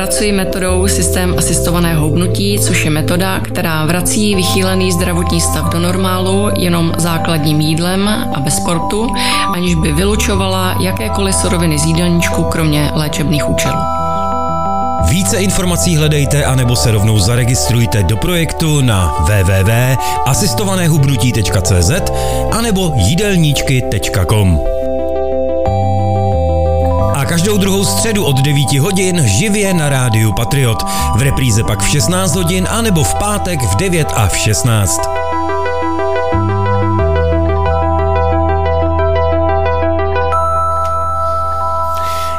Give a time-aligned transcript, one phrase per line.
[0.00, 6.50] Pracuji metodou systém asistovaného hubnutí, což je metoda, která vrací vychýlený zdravotní stav do normálu
[6.58, 9.12] jenom základním jídlem a bez sportu,
[9.54, 13.78] aniž by vylučovala jakékoliv suroviny z jídelníčku, kromě léčebných účelů.
[15.08, 21.90] Více informací hledejte anebo se rovnou zaregistrujte do projektu na www.asistovanéhubnutí.cz
[22.52, 24.79] anebo jídelníčky.com.
[27.30, 30.82] A každou druhou středu od 9 hodin živě na rádiu Patriot.
[31.16, 35.00] V repríze pak v 16 hodin anebo v pátek v 9 a v 16.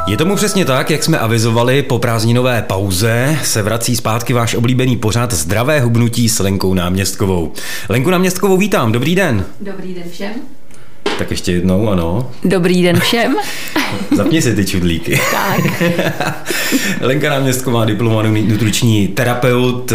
[0.07, 4.97] Je tomu přesně tak, jak jsme avizovali, po prázdninové pauze se vrací zpátky váš oblíbený
[4.97, 7.51] pořad Zdravé hubnutí s Lenkou Náměstkovou.
[7.89, 9.45] Lenku Náměstkovou vítám, dobrý den.
[9.59, 10.60] Dobrý den všem.
[11.21, 12.31] Tak ještě jednou, ano.
[12.43, 13.35] Dobrý den všem.
[14.15, 15.21] Zapni si ty čudlíky.
[15.31, 15.83] Tak.
[17.01, 19.93] Lenka Náměstková, diplomovaný nutriční terapeut,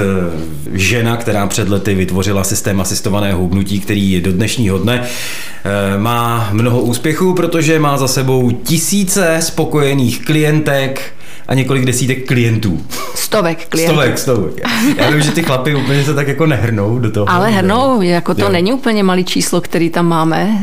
[0.72, 6.80] žena, která před lety vytvořila systém asistovaného hubnutí, který do dnešního dne eh, má mnoho
[6.80, 11.15] úspěchů, protože má za sebou tisíce spokojených klientek,
[11.48, 12.82] a několik desítek klientů.
[13.14, 13.92] Stovek klientů.
[13.92, 14.52] Stovek, stovek.
[14.96, 17.30] Já vím, že ty chlapy úplně se tak jako nehrnou do toho.
[17.30, 18.48] Ale hrnou, jako to jo.
[18.48, 20.58] není úplně malý číslo, který tam máme.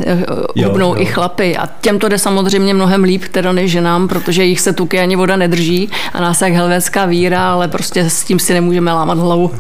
[0.66, 1.02] Hubnou jo, jo.
[1.02, 1.58] i chlapy.
[1.58, 5.16] A těm to jde samozřejmě mnohem líp, teda než ženám, protože jich se tuky ani
[5.16, 9.52] voda nedrží a nás jak helvétská víra, ale prostě s tím si nemůžeme lámat hlavu.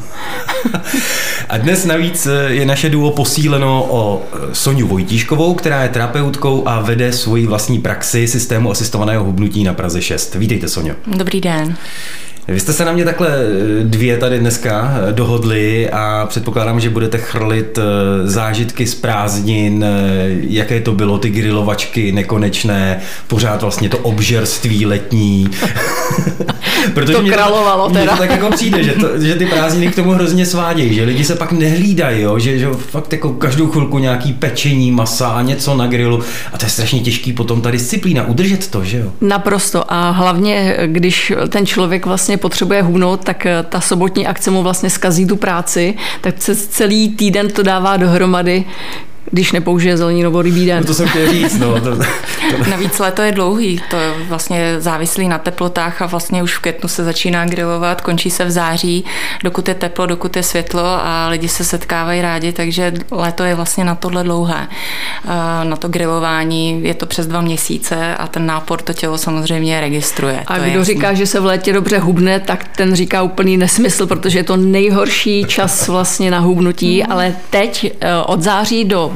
[1.49, 4.21] a dnes navíc je naše duo posíleno o
[4.53, 10.01] Soniu Vojtíškovou, která je terapeutkou a vede svoji vlastní praxi systému asistovaného hubnutí na Praze
[10.01, 10.35] 6.
[10.35, 10.95] Vítejte, Sonio.
[11.17, 11.77] Dobrý den.
[12.47, 16.89] Vy jste se na mě takhle eh, dvě tady dneska eh, dohodli a předpokládám, že
[16.89, 17.81] budete chrlit eh,
[18.27, 19.85] zážitky z prázdnin,
[20.41, 25.49] jaké to bylo, ty grilovačky nekonečné, pořád vlastně to obžerství letní.
[26.93, 28.11] Protože to mě královalo to, teda.
[28.11, 31.23] to tak jako přijde, že, to, že ty prázdniny k tomu hrozně svádějí, že lidi
[31.23, 32.39] se pak nehlídají, jo?
[32.39, 36.23] Že, že fakt jako každou chvilku nějaký pečení masa a něco na grilu
[36.53, 39.11] a to je strašně těžký potom ta disciplína, udržet to, že jo?
[39.21, 44.51] Naprosto a hlavně, když ten člověk vlastně vlastně potřebuje hubnout, tak eh, ta sobotní akce
[44.51, 48.65] mu vlastně skazí tu práci, tak přes celý týden to dává dohromady,
[49.33, 50.79] když nepoužije zeleninovou rybí den.
[50.79, 51.81] No to jsem chtěl říct, no.
[51.81, 52.03] To, to...
[52.69, 56.89] Navíc léto je dlouhý, to je vlastně závislý na teplotách a vlastně už v květnu
[56.89, 59.05] se začíná grilovat, končí se v září,
[59.43, 63.83] dokud je teplo, dokud je světlo a lidi se setkávají rádi, takže léto je vlastně
[63.83, 64.67] na tohle dlouhé.
[65.63, 70.43] Na to grilování je to přes dva měsíce a ten nápor to tělo samozřejmě registruje.
[70.47, 74.39] A kdo říká, že se v létě dobře hubne, tak ten říká úplný nesmysl, protože
[74.39, 79.15] je to nejhorší čas vlastně na hubnutí, ale teď eh, od září do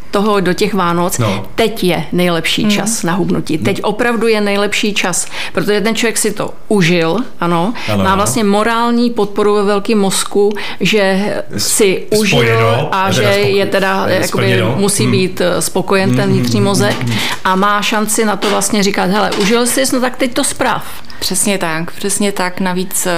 [0.11, 1.45] toho do těch Vánoc, no.
[1.55, 2.71] teď je nejlepší mm.
[2.71, 3.57] čas na hubnutí.
[3.57, 3.83] Teď mm.
[3.83, 9.09] opravdu je nejlepší čas, protože ten člověk si to užil, ano, ano má vlastně morální
[9.09, 15.11] podporu ve velkém mozku, že si užil Spojeno, a že je teda, jakoby, musí mm.
[15.11, 19.09] být eh, spokojen ten vnitřní mm, mozek mm, a má šanci na to vlastně říkat,
[19.09, 20.83] hele, užil jsi, no tak teď to zpráv.
[21.21, 22.59] Přesně tak, přesně tak.
[22.59, 23.11] Navíc eh,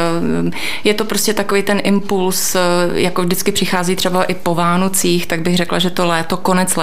[0.84, 2.60] je to prostě takový ten impuls, eh,
[2.94, 6.83] jako vždycky přichází třeba i po Vánocích, tak bych řekla, že to léto, konec léta,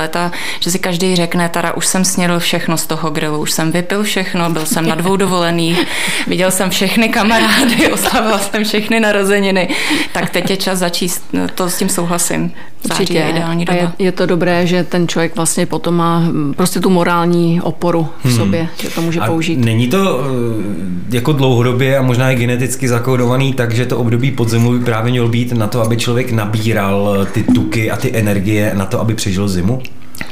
[0.60, 4.02] že si každý řekne, teda už jsem snědl všechno z toho grilu, už jsem vypil
[4.02, 5.86] všechno, byl jsem na dvou dovolených,
[6.26, 9.68] viděl jsem všechny kamarády, oslavila jsem všechny narozeniny,
[10.12, 12.52] tak teď je čas začít, no, to s tím souhlasím.
[12.84, 13.14] Určitě.
[13.14, 13.78] Je ideální doba.
[13.78, 18.08] je, je to dobré, že ten člověk vlastně potom má hm, prostě tu morální oporu
[18.20, 18.36] v hmm.
[18.36, 19.56] sobě, že to může a použít.
[19.56, 24.84] Není to eh, jako dlouhodobě a možná i geneticky zakódovaný, takže to období podzimu by
[24.84, 29.00] právě mělo být na to, aby člověk nabíral ty tuky a ty energie na to,
[29.00, 29.82] aby přežil zimu?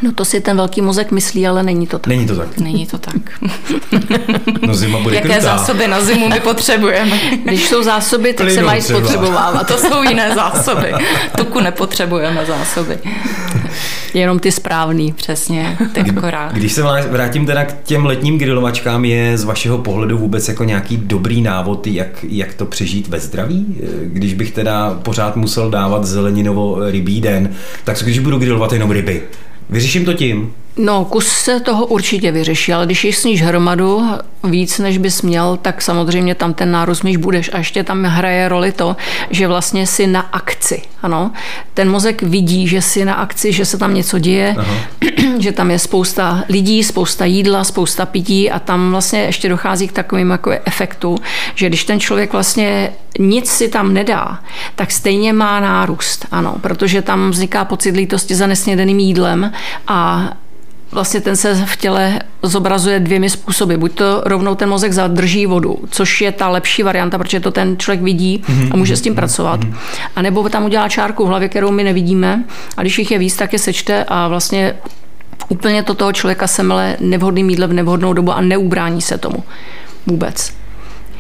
[0.02, 2.06] No to si ten velký mozek myslí, ale není to tak.
[2.06, 2.58] Není to tak.
[2.58, 3.14] Není to tak.
[4.66, 5.40] no zima bude Jaké krutá.
[5.40, 7.20] zásoby na zimu my potřebujeme?
[7.44, 9.66] Když jsou zásoby, tak Plynu se mají spotřebovávat.
[9.66, 10.92] To jsou jiné zásoby.
[11.36, 12.98] Tuku nepotřebujeme zásoby.
[14.14, 15.12] Jenom ty správný.
[15.12, 16.52] Přesně, ty akorát.
[16.52, 20.96] Když se vrátím teda k těm letním grilovačkám, je z vašeho pohledu vůbec jako nějaký
[20.96, 23.66] dobrý návod, jak, jak to přežít ve zdraví?
[24.02, 27.50] Když bych teda pořád musel dávat zeleninovo rybí den,
[27.84, 29.22] tak když budu grilovat jenom ryby,
[29.70, 30.52] Vyřeším to tím?
[30.78, 34.10] No, kus se toho určitě vyřeší, ale když sníš hromadu
[34.44, 37.50] víc, než bys měl, tak samozřejmě tam ten nárůst míš budeš.
[37.52, 38.96] A ještě tam hraje roli to,
[39.30, 40.82] že vlastně si na akci.
[41.02, 41.30] Ano,
[41.74, 44.74] ten mozek vidí, že si na akci, že se tam něco děje, Aha.
[45.38, 49.92] že tam je spousta lidí, spousta jídla, spousta pití a tam vlastně ještě dochází k
[49.92, 51.16] takovým jako efektu,
[51.54, 54.38] že když ten člověk vlastně nic si tam nedá,
[54.74, 59.52] tak stejně má nárůst, ano, protože tam vzniká pocit lítosti za nesnědeným jídlem
[59.88, 60.30] a
[60.92, 63.74] vlastně ten se v těle zobrazuje dvěmi způsoby.
[63.74, 67.76] Buď to rovnou ten mozek zadrží vodu, což je ta lepší varianta, protože to ten
[67.78, 69.60] člověk vidí a může s tím pracovat.
[70.16, 72.44] A nebo tam udělá čárku v hlavě, kterou my nevidíme
[72.76, 74.74] a když jich je víc, tak je sečte a vlastně
[75.48, 79.44] úplně to toho člověka semele nevhodným jídlem v nevhodnou dobu a neubrání se tomu
[80.06, 80.52] vůbec.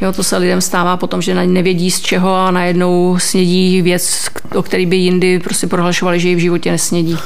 [0.00, 4.62] Jo, to se lidem stává potom, že nevědí z čeho a najednou snědí věc, o
[4.62, 7.18] který by jindy prostě prohlašovali, že ji v životě nesnědí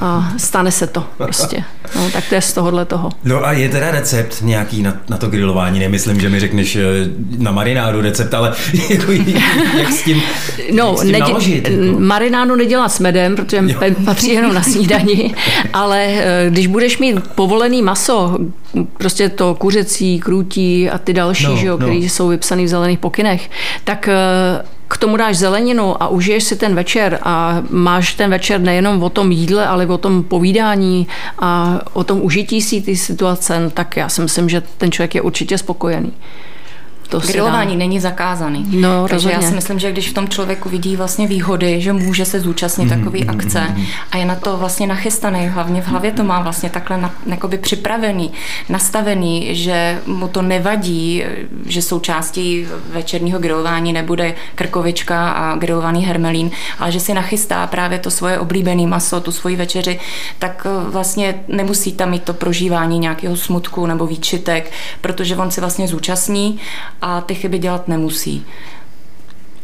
[0.00, 1.64] a stane se to prostě.
[1.96, 3.10] No, tak to je z tohohle toho.
[3.24, 5.78] No a je teda recept nějaký na, na to grilování?
[5.78, 6.82] Nemyslím, že mi řekneš eh,
[7.38, 8.52] na marinádu recept, ale
[8.90, 9.12] jako,
[9.78, 10.22] jak s tím,
[10.72, 11.68] no, jak s tím nedě- naložit?
[11.68, 12.00] Jako?
[12.00, 13.94] Marinádu nedělat s medem, protože jo.
[14.04, 15.34] patří jenom na snídani,
[15.72, 18.38] ale eh, když budeš mít povolený maso,
[18.98, 21.86] prostě to kuřecí, krůtí a ty další, no, že jo, no.
[21.86, 23.50] které jsou vypsané v zelených pokynech,
[23.84, 28.60] tak eh, k tomu dáš zeleninu a užiješ si ten večer a máš ten večer
[28.60, 31.06] nejenom o tom jídle, ale o tom povídání
[31.38, 35.22] a o tom užití si ty situace, tak já si myslím, že ten člověk je
[35.22, 36.12] určitě spokojený.
[37.08, 38.64] To Grilování není zakázaný.
[38.70, 39.44] No, Takže rozhodně.
[39.44, 42.84] já si myslím, že když v tom člověku vidí vlastně výhody, že může se zúčastnit
[42.84, 46.24] mm, takové mm, akce mm, a je na to vlastně nachystaný, hlavně v hlavě to
[46.24, 48.32] má vlastně takhle na, jakoby připravený,
[48.68, 51.24] nastavený, že mu to nevadí,
[51.66, 58.10] že součástí večerního grilování nebude krkovička a grilovaný hermelín, ale že si nachystá právě to
[58.10, 60.00] svoje oblíbené maso, tu svoji večeři,
[60.38, 65.60] tak eh, vlastně nemusí tam mít to prožívání nějakého smutku nebo výčitek, protože on si
[65.60, 66.60] vlastně zúčastní
[67.02, 68.46] a ty chyby dělat nemusí.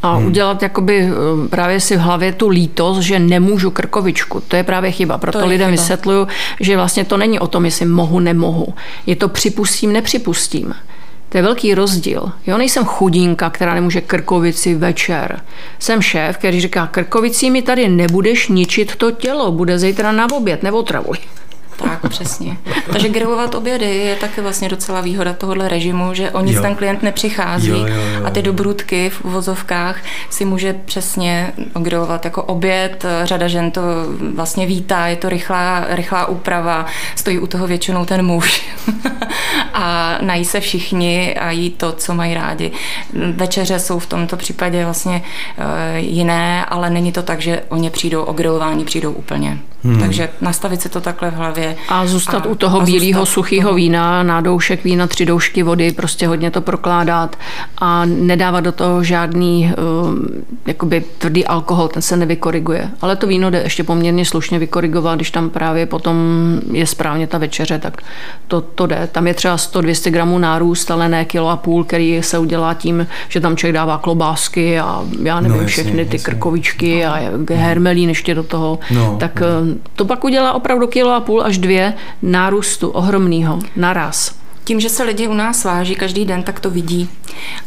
[0.03, 0.27] A hmm.
[0.27, 4.43] udělat jakoby eh, právě si v hlavě tu lítost, že nemůžu krkovičku.
[4.49, 5.19] To je právě chyba.
[5.19, 5.81] Proto to lidem chyba.
[5.81, 6.29] vysvětluju,
[6.61, 8.75] že vlastně to není o tom, jestli mohu, nemohu.
[9.07, 10.75] Je to připustím, nepřipustím.
[11.29, 12.33] To je velký rozdíl.
[12.47, 15.41] Jo, nejsem chudinka, která nemůže krkovici večer.
[15.79, 20.63] Jsem šéf, který říká, krkovicí mi tady nebudeš ničit to tělo, bude zítra na oběd,
[20.63, 21.17] neotravuj.
[22.09, 22.57] Přesně.
[22.93, 26.63] Takže grilovat obědy je taky vlastně docela výhoda tohohle režimu, že o nic jo.
[26.63, 28.27] ten klient nepřichází jo, jo, jo.
[28.27, 29.97] a ty dobrůdky v uvozovkách
[30.31, 33.05] si může přesně grilovat jako oběd.
[33.25, 33.83] Řada žen to
[34.35, 38.69] vlastně vítá, je to rychlá, rychlá úprava, stojí u toho většinou ten muž
[39.75, 42.73] a nají se všichni a jí to, co mají rádi.
[43.33, 45.23] Večeře jsou v tomto případě vlastně
[45.59, 49.59] eh, jiné, ale není to tak, že oni přijdou o grilování, přijdou úplně.
[49.85, 50.01] Hmm.
[50.01, 51.77] Takže nastavit si to takhle v hlavě.
[51.89, 56.27] A zůstat a, u toho bílého suchého vína, na doušek vína, tři doušky vody, prostě
[56.27, 57.37] hodně to prokládat
[57.79, 60.15] a nedávat do toho žádný uh,
[60.67, 62.91] jakoby tvrdý alkohol, ten se nevykoriguje.
[63.01, 66.17] Ale to víno jde ještě poměrně slušně vykorigovat, když tam právě potom
[66.73, 68.03] je správně ta večeře, tak
[68.49, 69.09] to, to jde.
[69.13, 73.07] Tam je třeba 100-200 gramů nárůst, ale ne kilo a půl, který se udělá tím,
[73.29, 76.19] že tam člověk dává klobásky a já nevím, no, jasně, všechny ty jasně.
[76.19, 77.13] krkovičky no.
[77.13, 77.19] a
[77.55, 78.79] hermelín ještě do toho.
[78.91, 84.42] No, tak no to pak udělá opravdu kilo a půl až dvě nárůstu ohromného naraz.
[84.65, 87.09] Tím, že se lidi u nás váží každý den, tak to vidí.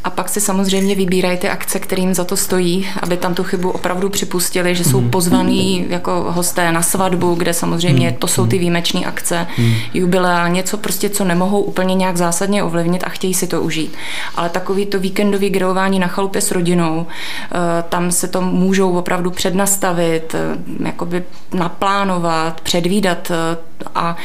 [0.04, 3.72] A pak si samozřejmě vybírají ty akce, kterým za to stojí, aby tam tu chybu
[3.72, 5.10] opravdu připustili, že jsou mhm.
[5.10, 8.16] pozvaní jako hosté na svatbu, kde samozřejmě mhm.
[8.16, 9.74] to jsou ty výjimečné akce, mhm.
[9.94, 13.98] jubilea, něco prostě, co nemohou úplně nějak zásadně ovlivnit a chtějí si to užít.
[14.36, 17.58] Ale takový to víkendový grilování na chalupě s rodinou, eh,
[17.90, 21.24] tam se to můžou opravdu přednastavit, eh, jakoby
[21.54, 23.58] naplánovat, předvídat eh,
[23.96, 24.16] a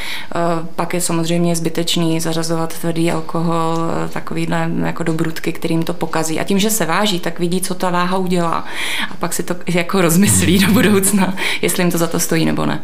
[0.76, 3.78] pak je samozřejmě zbytečný zařazovat dávat tvrdý alkohol,
[4.12, 6.40] takovýhle jako dobrutky, kterým to pokazí.
[6.40, 8.64] A tím, že se váží, tak vidí, co ta váha udělá.
[9.10, 12.66] A pak si to jako rozmyslí do budoucna, jestli jim to za to stojí nebo
[12.66, 12.82] ne.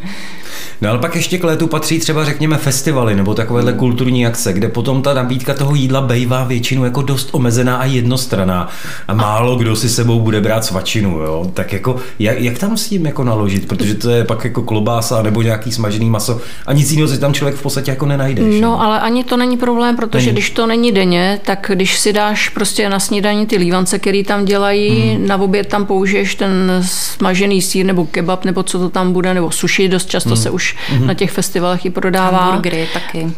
[0.81, 4.67] No ale pak ještě k létu patří třeba řekněme festivaly nebo takovéhle kulturní akce, kde
[4.67, 8.69] potom ta nabídka toho jídla bejvá většinou jako dost omezená a jednostraná
[9.07, 11.51] a málo kdo si sebou bude brát svačinu, jo?
[11.53, 15.21] Tak jako jak, jak tam s tím jako naložit, protože to je pak jako klobása
[15.21, 18.61] nebo nějaký smažený maso a nic jiného si tam člověk v podstatě jako nenajdeš.
[18.61, 20.33] No, ale ani to není problém, protože není.
[20.33, 24.45] když to není denně, tak když si dáš prostě na snídaní ty lívance, který tam
[24.45, 25.27] dělají, hmm.
[25.27, 29.51] na oběd tam použiješ ten smažený sír nebo kebab, nebo co to tam bude, nebo
[29.51, 30.37] suši, dost často hmm.
[30.37, 31.07] se už hmm.
[31.07, 32.37] na těch festivalech i prodává.
[32.37, 33.31] Hamburgery taky.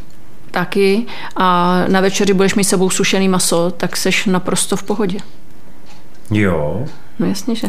[0.51, 1.05] Taky.
[1.35, 5.17] A na večeři budeš mít sebou sušený maso, tak seš naprosto v pohodě.
[6.31, 6.85] Jo.
[7.19, 7.67] No jasně, že.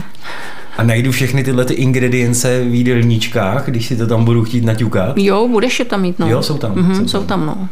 [0.78, 5.18] A najdu všechny tyhle ty ingredience v jídelníčkách, když si to tam budu chtít naťukat?
[5.18, 6.28] Jo, budeš je tam mít, no.
[6.28, 6.74] Jo, jsou tam.
[6.74, 7.68] Mm-hmm, jsou, jsou tam, no.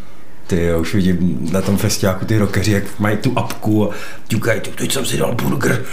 [0.48, 3.94] Ty jo, už vidím na tom festiáku ty rockeři, jak mají tu apku a
[4.28, 5.84] ťukají, teď jsem si dal burger.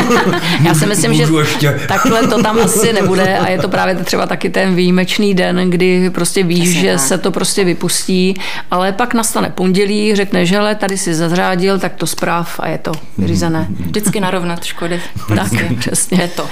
[0.64, 1.80] Já si myslím, že ještě.
[1.88, 6.10] takhle to tam asi nebude a je to právě třeba taky ten výjimečný den, kdy
[6.10, 7.00] prostě víš, Jasně, že tak.
[7.00, 8.34] se to prostě vypustí,
[8.70, 12.78] ale pak nastane pondělí, řekne, že hele, tady si zazrádil, tak to zpráv a je
[12.78, 13.66] to vyřízené.
[13.80, 15.00] Vždycky narovnat škody.
[15.36, 16.20] tak, přesně.
[16.20, 16.46] Je to.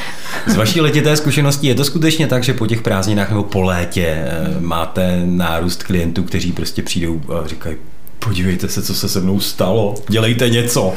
[0.47, 4.07] Z vaší letité zkušenosti je to skutečně tak, že po těch prázdninách nebo po létě
[4.07, 7.77] eh, máte nárůst klientů, kteří prostě přijdou a říkají,
[8.25, 10.93] podívejte se, co se se mnou stalo, dělejte něco.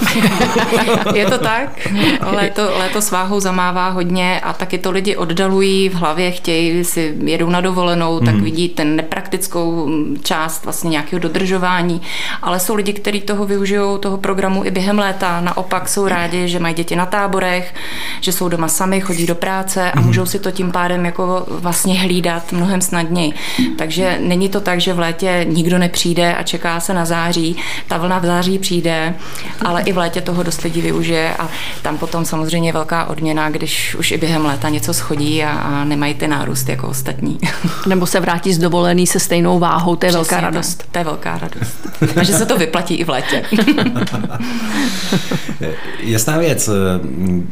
[1.15, 1.89] je to tak,
[2.22, 7.15] léto, léto s váhou zamává hodně a taky to lidi oddalují v hlavě, chtějí si
[7.25, 8.44] jedou na dovolenou, tak hmm.
[8.44, 9.89] vidí ten nepraktickou
[10.24, 12.01] část vlastně nějakého dodržování,
[12.42, 16.60] ale jsou lidi, kteří toho využijou, toho programu i během léta, naopak jsou rádi, že
[16.60, 17.75] mají děti na táborech,
[18.22, 20.08] že jsou doma sami, chodí do práce a hmm.
[20.08, 23.34] můžou si to tím pádem jako vlastně hlídat mnohem snadněji.
[23.77, 27.55] Takže není to tak, že v létě nikdo nepřijde a čeká se na září.
[27.88, 29.15] Ta vlna v září přijde,
[29.65, 31.50] ale i v létě toho dost lidí využije a
[31.82, 36.13] tam potom samozřejmě velká odměna, když už i během léta něco schodí a, a nemají
[36.13, 37.38] ty nárůst jako ostatní.
[37.88, 40.75] Nebo se vrátí z dovolený se stejnou váhou, to je Přesně velká radost.
[40.75, 41.77] Tak, to je velká radost.
[42.15, 43.43] A že se to vyplatí i v létě.
[46.00, 46.70] Jasná věc.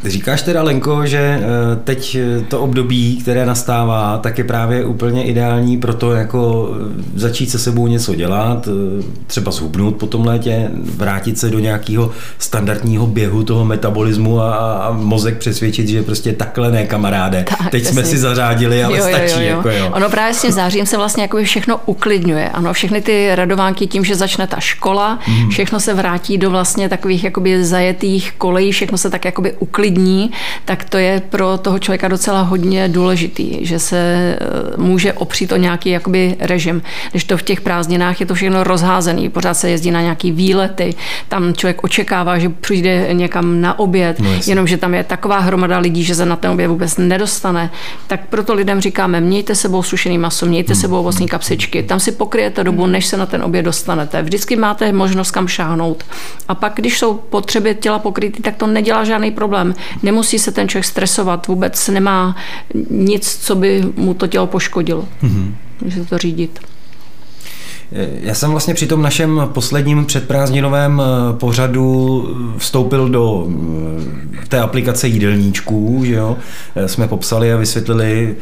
[0.05, 1.41] Říkáš teda, Lenko, že eh,
[1.83, 6.69] teď to období, které nastává, tak je právě úplně ideální pro to, jako
[7.15, 11.59] začít se sebou něco dělat, eh, třeba třeba zhubnout po tom létě, vrátit se do
[11.59, 17.45] nějakého standardního běhu toho metabolismu a, a mozek přesvědčit, že prostě takhle ne, kamaráde.
[17.49, 19.43] Tak, Teď jsme si zařádili, ale jo, stačí.
[19.43, 19.57] Jo, jo.
[19.57, 19.91] Jako jo.
[19.93, 22.49] Ono právě s tím zářím se vlastně jako všechno uklidňuje.
[22.49, 25.49] Ano, všechny ty radovánky tím, že začne ta škola, mm.
[25.49, 30.31] všechno se vrátí do vlastně takových jakoby zajetých kolejí, všechno se tak jakoby uklidní,
[30.65, 34.37] tak to je pro toho člověka docela hodně důležitý, že se eh,
[34.77, 36.81] může opřít o nějaký jakoby režim.
[37.11, 40.95] Když to v těch prázdninách je to všechno rozházený, pořád se jezdí na nějaký výlety,
[41.27, 46.03] tam člověk očekává, že přijde někam na oběd, no jenomže tam je taková hromada lidí,
[46.03, 47.71] že se na ten oběd vůbec nedostane.
[48.07, 52.63] Tak proto lidem říkáme, mějte sebou sušený maso, mějte sebou ovocní kapsičky, tam si pokryjete
[52.63, 54.21] dobu, než se na ten oběd dostanete.
[54.21, 56.03] Vždycky máte možnost kam šáhnout.
[56.47, 59.73] A pak, když jsou potřeby těla pokrytý, tak to nedělá žádný problém.
[60.03, 62.35] Nemusí se ten člověk stresovat, vůbec nemá
[62.89, 65.07] nic, co by mu to tělo poškodilo.
[65.23, 65.53] Mm-hmm.
[65.81, 66.59] Může to řídit.
[68.21, 73.47] Já jsem vlastně při tom našem posledním předprázdninovém eh, pořadu vstoupil do
[74.43, 76.37] eh, té aplikace jídelníčků, že jo?
[76.75, 78.35] Eh, jsme popsali a vysvětlili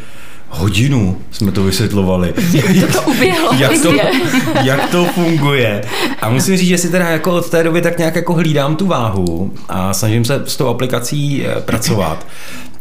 [0.50, 2.34] hodinu jsme to vysvětlovali.
[2.74, 3.50] Jak to uběhlo.
[3.58, 3.94] jak, to,
[4.64, 5.82] jak to funguje.
[6.22, 8.88] A musím říct, že si teda jako od té doby tak nějak jako hlídám tu
[8.88, 12.26] váhu a snažím se s tou aplikací pracovat.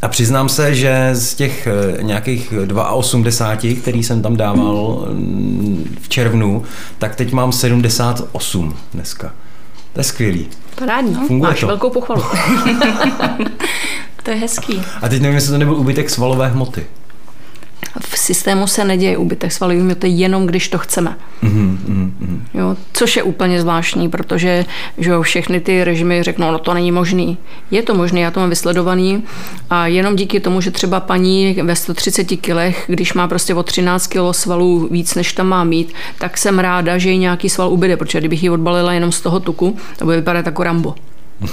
[0.02, 2.54] A přiznám se, že z těch eh, nějakých
[2.92, 6.62] 82, který jsem tam dával mm, v červnu,
[6.98, 9.32] tak teď mám 78 dneska.
[9.92, 10.46] To je skvělý.
[10.74, 11.14] Parádní.
[11.14, 11.66] Funguje Máš to.
[11.66, 12.22] velkou pochvalu.
[14.22, 14.82] to je hezký.
[15.02, 16.86] A teď nevím, jestli to nebyl úbytek svalové hmoty
[18.00, 21.16] v systému se neděje úbytek svalový hmoty jenom když to chceme.
[21.42, 22.40] Mm-hmm, mm-hmm.
[22.54, 24.64] Jo, což je úplně zvláštní, protože
[24.98, 27.38] že jo, všechny ty režimy řeknou, no to není možný.
[27.70, 29.22] Je to možné, já to mám vysledovaný
[29.70, 34.06] a jenom díky tomu, že třeba paní ve 130 kilech, když má prostě o 13
[34.06, 37.96] kg svalů víc, než tam má mít, tak jsem ráda, že jí nějaký sval ubyde,
[37.96, 40.94] protože kdybych ji odbalila jenom z toho tuku, to by vypadat jako Rambo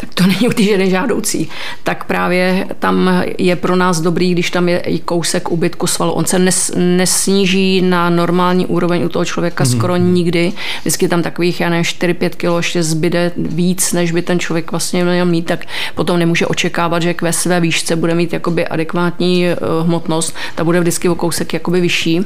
[0.00, 1.48] tak to není určitě nežádoucí.
[1.82, 6.12] Tak právě tam je pro nás dobrý, když tam je i kousek ubytku svalu.
[6.12, 9.78] On se nes, nesníží na normální úroveň u toho člověka mm-hmm.
[9.78, 10.52] skoro nikdy.
[10.80, 15.04] Vždycky tam takových, já nevím, 4-5 kg ještě zbyde víc, než by ten člověk vlastně
[15.04, 15.64] měl mít, tak
[15.94, 20.80] potom nemůže očekávat, že ve své výšce bude mít jakoby adekvátní eh, hmotnost, ta bude
[20.80, 22.24] vždycky o kousek jakoby vyšší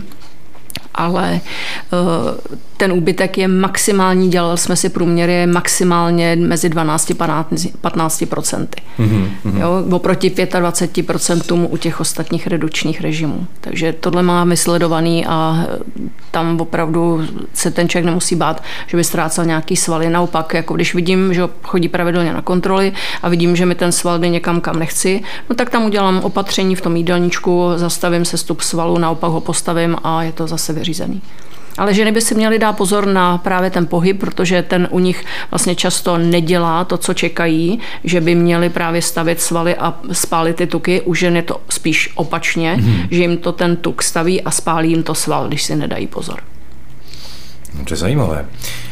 [0.95, 7.45] ale eh, ten úbytek je maximální, dělali jsme si průměry maximálně mezi 12 a
[7.81, 8.83] 15 procenty.
[8.99, 9.59] Mm-hmm.
[9.61, 13.47] Jo, oproti 25 procentům u těch ostatních redukčních režimů.
[13.61, 15.67] Takže tohle má vysledovaný a
[16.31, 17.23] tam opravdu
[17.55, 20.11] se ten člověk nemusí bát, že by ztrácel nějaký svaly.
[20.11, 24.19] Naopak, jako když vidím, že chodí pravidelně na kontroly a vidím, že mi ten sval
[24.19, 28.61] jde někam, kam nechci, no tak tam udělám opatření v tom jídelníčku, zastavím se stup
[28.61, 31.23] svalu, naopak ho postavím a je to zase vyřízený.
[31.79, 35.25] Ale ženy by si měly dát pozor na právě ten pohyb, protože ten u nich
[35.51, 40.67] vlastně často nedělá to, co čekají, že by měli právě stavět svaly a spálit ty
[40.67, 41.01] tuky.
[41.01, 43.09] U žen je to spíš opačně, mm-hmm.
[43.11, 46.41] že jim to ten tuk staví a spálí jim to sval, když si nedají pozor.
[47.85, 48.47] To je zajímavé.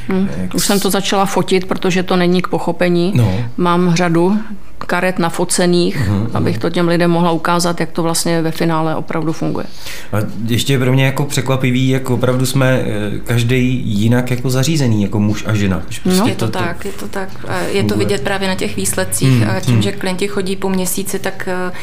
[0.08, 0.28] Hmm.
[0.54, 3.12] Už jsem to začala fotit, protože to není k pochopení.
[3.14, 3.44] No.
[3.56, 4.38] Mám řadu
[4.86, 9.32] karet nafocených, uh-huh, abych to těm lidem mohla ukázat, jak to vlastně ve finále opravdu
[9.32, 9.66] funguje.
[10.12, 15.20] A ještě pro mě jako překvapivý, jak opravdu jsme eh, každý jinak jako zařízený, jako
[15.20, 15.82] muž a žena.
[16.02, 16.26] Prostě no.
[16.26, 17.28] Je to, to tak, je to tak.
[17.68, 19.40] Je to vidět právě na těch výsledcích.
[19.40, 19.82] Hmm, a tím, hmm.
[19.82, 21.76] že klienti chodí po měsíci, tak uh,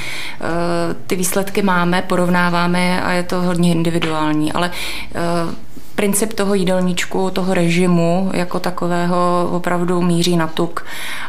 [1.08, 4.54] ty výsledky máme, porovnáváme a je to hodně individuální.
[4.54, 4.72] Ale
[5.46, 5.54] uh,
[6.00, 10.86] princip toho jídelníčku, toho režimu jako takového opravdu míří na tuk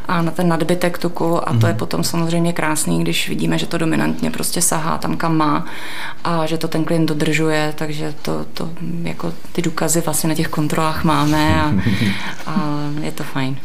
[0.09, 1.79] a na ten nadbytek tuku a to je mhm.
[1.79, 5.67] potom samozřejmě krásný, když vidíme, že to dominantně prostě sahá tam, kam má
[6.25, 8.71] a že to ten klient dodržuje, takže to, to
[9.03, 11.73] jako ty důkazy vlastně na těch kontrolách máme a,
[12.47, 13.57] a je to fajn.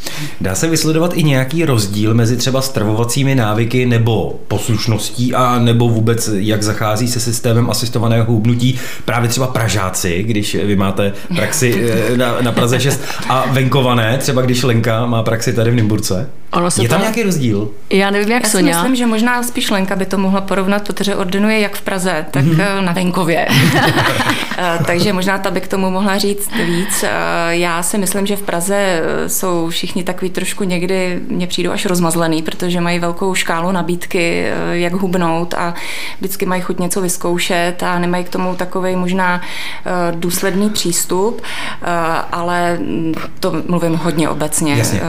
[0.41, 6.29] Dá se vysledovat i nějaký rozdíl mezi třeba stravovacími návyky nebo poslušností a nebo vůbec
[6.33, 12.17] jak zachází se systémem asistovaného hubnutí právě třeba Pražáci, když vy máte máte praxi eh,
[12.17, 16.29] na, na Praze 6 a venkované, třeba když Lenka má praxi tady v Nymburce?
[16.55, 17.03] Ono se je tam to...
[17.03, 17.69] nějaký rozdíl?
[17.89, 21.15] Já nevím, jak Já si myslím, že možná spíš Lenka by to mohla porovnat, protože
[21.15, 22.81] ordinuje jak v Praze, tak mm-hmm.
[22.81, 23.47] na venkově.
[24.57, 27.05] Eh, takže možná ta by k tomu mohla říct víc.
[27.49, 32.41] Já si myslím, že v Praze jsou všichni takový trošku někdy, mě přijdou až rozmazlený,
[32.41, 35.73] protože mají velkou škálu nabídky, jak hubnout a
[36.19, 39.41] vždycky mají chuť něco vyzkoušet a nemají k tomu takový možná
[40.11, 41.41] důsledný přístup,
[42.31, 42.79] ale
[43.39, 44.75] to mluvím hodně obecně.
[44.75, 45.01] Jasně.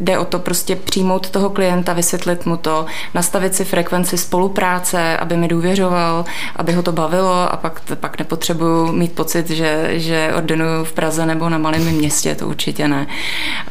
[0.00, 5.16] Jde o to prostě prostě přijmout toho klienta, vysvětlit mu to, nastavit si frekvenci spolupráce,
[5.16, 6.24] aby mi důvěřoval,
[6.56, 11.26] aby ho to bavilo a pak, pak nepotřebuju mít pocit, že, že ordinuju v Praze
[11.26, 13.06] nebo na malém městě, to určitě ne.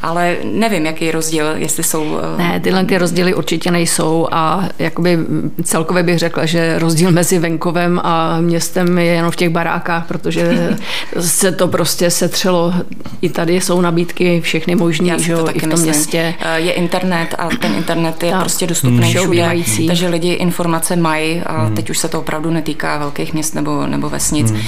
[0.02, 2.18] Ale nevím, jaký je rozdíl, jestli jsou...
[2.18, 5.18] Eh, ne, tyhle ty rozdíly určitě nejsou a jakoby
[5.62, 10.76] celkově bych řekla, že rozdíl mezi venkovem a městem je jenom v těch barákách, protože
[11.20, 12.74] se to prostě setřelo.
[13.20, 15.90] I tady jsou nabídky všechny možné, že jo, i v tom myslím.
[15.90, 16.34] městě.
[16.40, 18.40] Eh, je internet a ten internet je tak.
[18.40, 19.14] prostě dostupný hmm.
[19.14, 19.50] všude,
[19.86, 21.76] takže lidi informace mají a hmm.
[21.76, 24.50] teď už se to opravdu netýká velkých měst nebo, nebo vesnic.
[24.50, 24.60] Hmm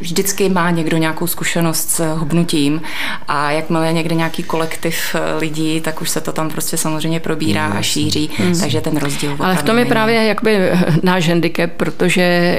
[0.00, 2.82] vždycky má někdo nějakou zkušenost s hubnutím
[3.28, 7.20] a jakmile je někde nějaký kolektiv eh, lidí, tak už se to tam prostě samozřejmě
[7.20, 8.60] probírá mm, a šíří, mm.
[8.60, 9.36] takže ten rozdíl.
[9.38, 12.58] Ale v tom je právě jakoby eh, náš handicap, protože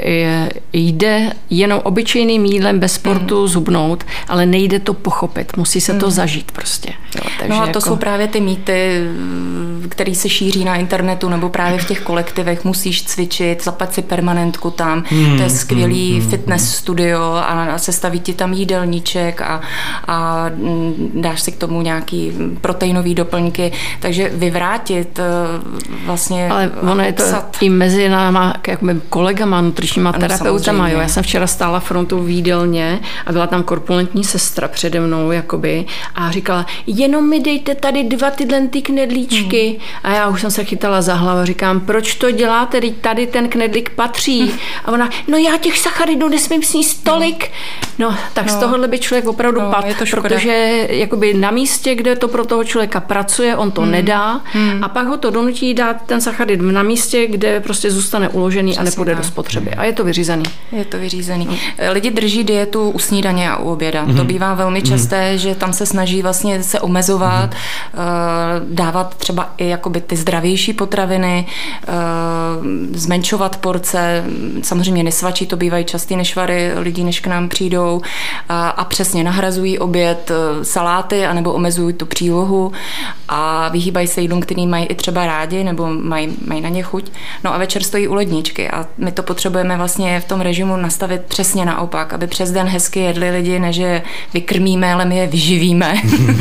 [0.72, 3.48] jde jenom obyčejným jídlem bez sportu mm.
[3.48, 6.12] zhubnout, ale nejde to pochopit, musí se to mm.
[6.12, 6.92] zažít prostě.
[7.16, 7.80] Jo, takže no a to jako...
[7.80, 9.00] jsou právě ty mýty,
[9.88, 14.70] které se šíří na internetu nebo právě v těch kolektivech, musíš cvičit, zaplať si permanentku
[14.70, 15.36] tam, mm.
[15.36, 16.30] to je skvělý mm.
[16.30, 19.60] fitness studio, a sestaví ti tam jídelníček a,
[20.06, 20.46] a
[21.14, 25.22] dáš si k tomu nějaký proteinový doplňky, takže vyvrátit eh,
[26.06, 27.56] vlastně Ale ono je to psat.
[27.60, 31.00] i mezi náma, jako kolegama, nutričníma ano, terapeutama, jo.
[31.00, 35.84] Já jsem včera stála frontu v jídelně a byla tam korpulentní sestra přede mnou, jakoby,
[36.14, 39.68] a říkala, jenom mi dejte tady dva tyhle ty knedlíčky.
[39.68, 39.80] Hmm.
[40.02, 43.90] A já už jsem se chytala za hlavu, říkám, proč to děláte, tady ten knedlík
[43.90, 44.40] patří.
[44.40, 44.58] Hmm.
[44.84, 47.50] A ona, no já těch sacharidů nesmím sníst tolik, tolik.
[47.98, 48.52] No, tak no.
[48.52, 52.64] z tohohle by člověk opravdu no, pad, protože jakoby na místě, kde to pro toho
[52.64, 53.90] člověka pracuje, on to hmm.
[53.90, 54.84] nedá hmm.
[54.84, 58.80] a pak ho to donutí dát ten sacharid na místě, kde prostě zůstane uložený Přesně
[58.80, 59.22] a nepůjde tak.
[59.22, 59.70] do spotřeby.
[59.70, 60.42] A je to vyřízený.
[60.72, 61.46] Je to vyřízený.
[61.46, 61.56] No.
[61.92, 64.02] Lidi drží dietu u snídaně a u oběda.
[64.02, 64.16] Hmm.
[64.16, 64.88] To bývá velmi hmm.
[64.88, 65.38] časté, hmm.
[65.38, 67.50] že tam se snaží vlastně se omezovat, hmm.
[68.74, 71.92] dávat třeba i jakoby ty zdravější potraviny, eh,
[72.94, 74.24] zmenšovat porce.
[74.62, 78.00] Samozřejmě nesvačí to bývají častý nešvary lidí, než k nám přijdou
[78.48, 82.72] a, a přesně nahrazují oběd e, saláty anebo omezují tu přílohu
[83.28, 87.10] a vyhýbají se jídlům, který mají i třeba rádi nebo mají, mají na ně chuť.
[87.44, 91.22] No a večer stojí u ledničky a my to potřebujeme vlastně v tom režimu nastavit
[91.22, 94.02] přesně naopak, aby přes den hezky jedli lidi, než je
[94.34, 95.94] vykrmíme, ale my je vyživíme.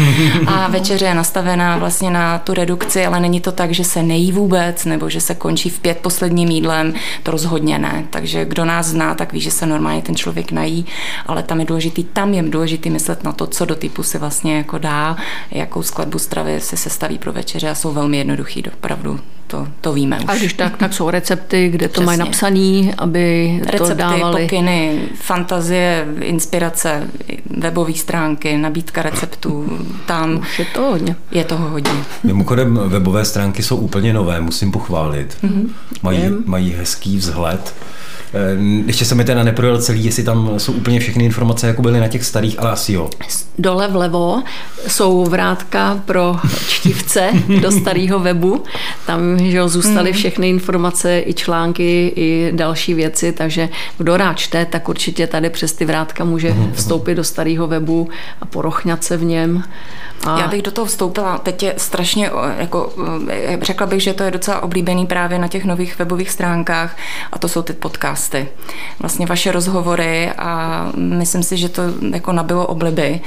[0.48, 4.32] a večeře je nastavená vlastně na tu redukci, ale není to tak, že se nejí
[4.32, 8.06] vůbec nebo že se končí v pět posledním jídlem, to rozhodně ne.
[8.10, 10.86] Takže kdo nás zná, tak ví, že se normálně ten člověk nají,
[11.26, 14.58] ale tam je důležitý, tam je důležitý myslet na to, co do typu si vlastně
[14.58, 15.18] jako dá,
[15.52, 19.20] jakou skladbu stravy si sestaví pro večeře a jsou velmi jednoduchý, opravdu
[19.52, 20.26] to, to víme už.
[20.28, 22.06] A když tak, tak jsou recepty, kde to Přesně.
[22.06, 24.42] mají napsaný, aby recepty, to dávali.
[24.44, 27.08] pokyny, fantazie, inspirace,
[27.58, 31.16] webové stránky, nabídka receptů, tam už je to hodně.
[31.32, 31.92] Je toho hodně.
[32.24, 35.38] Mimochodem, webové stránky jsou úplně nové, musím pochválit.
[35.44, 35.70] Mm-hmm.
[36.04, 37.74] Mají, mají hezký vzhled
[38.86, 42.08] ještě se mi teda neprojel celý, jestli tam jsou úplně všechny informace, jako byly na
[42.08, 43.10] těch starých, ale asi jo.
[43.60, 44.44] Dole vlevo
[44.88, 46.36] jsou vrátka pro
[46.68, 47.30] čtivce
[47.62, 48.64] do starého webu.
[49.06, 50.18] Tam že jo, zůstaly mm.
[50.18, 55.74] všechny informace, i články, i další věci, takže kdo rád čte, tak určitě tady přes
[55.74, 56.72] ty vrátka může mm.
[56.74, 58.10] vstoupit do starého webu
[58.42, 59.64] a porochňat se v něm.
[60.28, 60.40] A...
[60.40, 61.38] Já bych do toho vstoupila.
[61.38, 62.94] Teď je strašně, jako,
[63.30, 66.98] eh, řekla bych, že to je docela oblíbený právě na těch nových webových stránkách
[67.32, 68.21] a to jsou ty podcasty.
[69.00, 71.82] Vlastně vaše rozhovory a myslím si, že to
[72.14, 73.22] jako nabilo obliby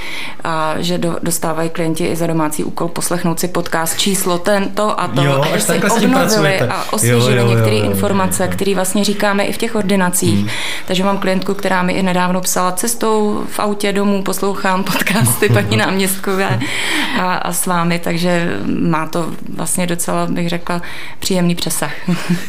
[0.45, 5.09] a že do, dostávají klienti i za domácí úkol poslechnout si podcast číslo tento a
[5.09, 9.59] to, jo, a že si obnovili a osvěžili některé informace, které vlastně říkáme i v
[9.59, 10.39] těch ordinacích.
[10.39, 10.49] Hmm.
[10.87, 15.77] Takže mám klientku, která mi i nedávno psala cestou v autě domů, poslouchám podcasty paní
[15.77, 16.59] náměstkové
[17.21, 20.83] a, a s vámi, takže má to vlastně docela, bych řekla,
[21.19, 21.93] příjemný přesah.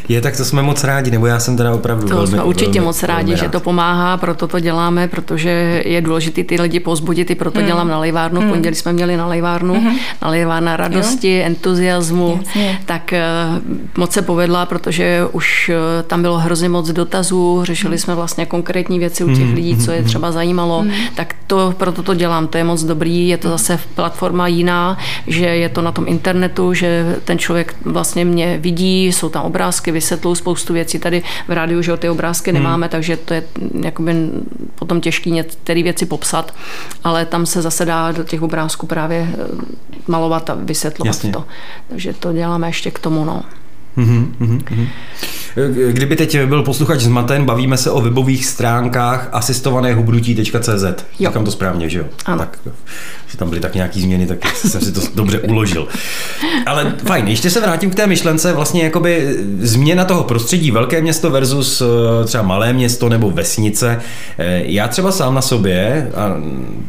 [0.09, 2.71] Je, tak to jsme moc rádi, nebo já jsem teda opravdu To velmi, jsme určitě
[2.71, 3.45] velmi, moc rádi, velmi rád.
[3.45, 7.67] že to pomáhá, proto to děláme, protože je důležité ty lidi pozbudit, i proto hmm.
[7.67, 8.41] dělám na lejvárnu.
[8.41, 8.49] Hmm.
[8.49, 9.95] Pondělí jsme měli na lejvárnu, hmm.
[10.21, 11.45] na lejvárna radosti, jo.
[11.45, 12.79] entuziasmu, Jasně.
[12.85, 13.61] tak uh,
[13.97, 17.97] moc se povedla, protože už uh, tam bylo hrozně moc dotazů, řešili hmm.
[17.97, 19.53] jsme vlastně konkrétní věci u těch hmm.
[19.53, 20.07] lidí, co je hmm.
[20.07, 20.91] třeba zajímalo, hmm.
[21.15, 25.45] tak to proto to dělám, to je moc dobrý, je to zase platforma jiná, že
[25.45, 30.35] je to na tom internetu, že ten člověk vlastně mě vidí, jsou tam obrázky, vysvětlují
[30.35, 30.99] spoustu věcí.
[30.99, 32.53] Tady v rádiu, že ty obrázky hmm.
[32.53, 33.43] nemáme, takže to je
[33.81, 34.13] jakoby
[34.75, 36.53] potom těžké některé věci popsat,
[37.03, 39.35] ale tam se zase dá do těch obrázků právě eh,
[40.07, 41.31] malovat a vysvětlovat Jasně.
[41.31, 41.45] to.
[41.87, 43.25] Takže to děláme ještě k tomu.
[43.25, 43.43] No.
[43.97, 44.87] Mm-hmm, mm-hmm.
[45.91, 51.03] Kdyby teď byl posluchač zmaten, bavíme se o webových stránkách asistovanéhubnutí.cz.
[51.19, 52.05] Říkám to správně, že jo?
[52.25, 52.37] Ano.
[52.39, 52.59] Tak,
[53.27, 55.87] že tam byly tak nějaký změny, tak jsem si to dobře uložil.
[56.65, 61.29] Ale fajn, ještě se vrátím k té myšlence, vlastně jakoby změna toho prostředí, velké město
[61.29, 64.01] versus eh, třeba malé město nebo vesnice.
[64.37, 66.37] Eh, já třeba sám na sobě, a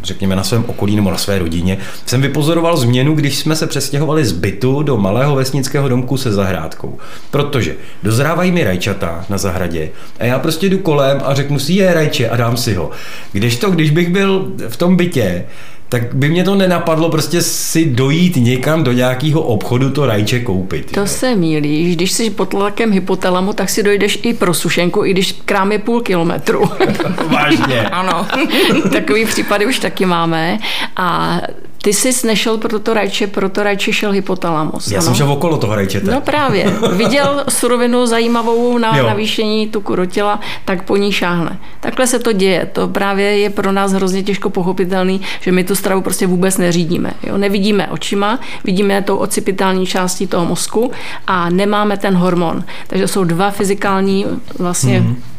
[0.03, 4.25] řekněme na svém okolí nebo na své rodině, jsem vypozoroval změnu, když jsme se přestěhovali
[4.25, 6.99] z bytu do malého vesnického domku se zahrádkou.
[7.31, 11.95] Protože dozrávají mi rajčata na zahradě a já prostě jdu kolem a řeknu si je
[11.95, 12.91] rajče a dám si ho.
[13.33, 15.45] Kdežto, když bych byl v tom bytě,
[15.89, 20.93] tak by mě to nenapadlo prostě si dojít někam do nějakého obchodu to rajče koupit.
[20.93, 21.07] To jo.
[21.07, 21.97] se mílíš.
[21.97, 25.79] Když jsi pod tlakem hypotalamu, tak si dojdeš i pro sušenku, i když krám je
[25.79, 26.71] půl kilometru.
[27.29, 27.81] Vážně.
[27.81, 28.27] ano.
[28.93, 30.59] Takový případy už taky máme.
[30.97, 31.41] A
[31.87, 34.91] ty jsi nešel pro to rajče, pro to rajče šel hypotalamus.
[34.91, 35.05] Já ano?
[35.05, 36.11] jsem šel okolo toho rajčete.
[36.11, 36.73] No právě.
[36.93, 39.07] Viděl surovinu zajímavou na jo.
[39.07, 41.59] navýšení tuku do těla, tak po ní šáhne.
[41.81, 42.67] Takhle se to děje.
[42.73, 47.13] To právě je pro nás hrozně těžko pochopitelný, že my tu stravu prostě vůbec neřídíme.
[47.23, 47.39] Jo?
[47.39, 50.91] Nevidíme očima, vidíme tou ocipitální částí toho mozku
[51.27, 52.65] a nemáme ten hormon.
[52.87, 54.27] Takže jsou dva fyzikální
[54.59, 55.36] vlastně mm-hmm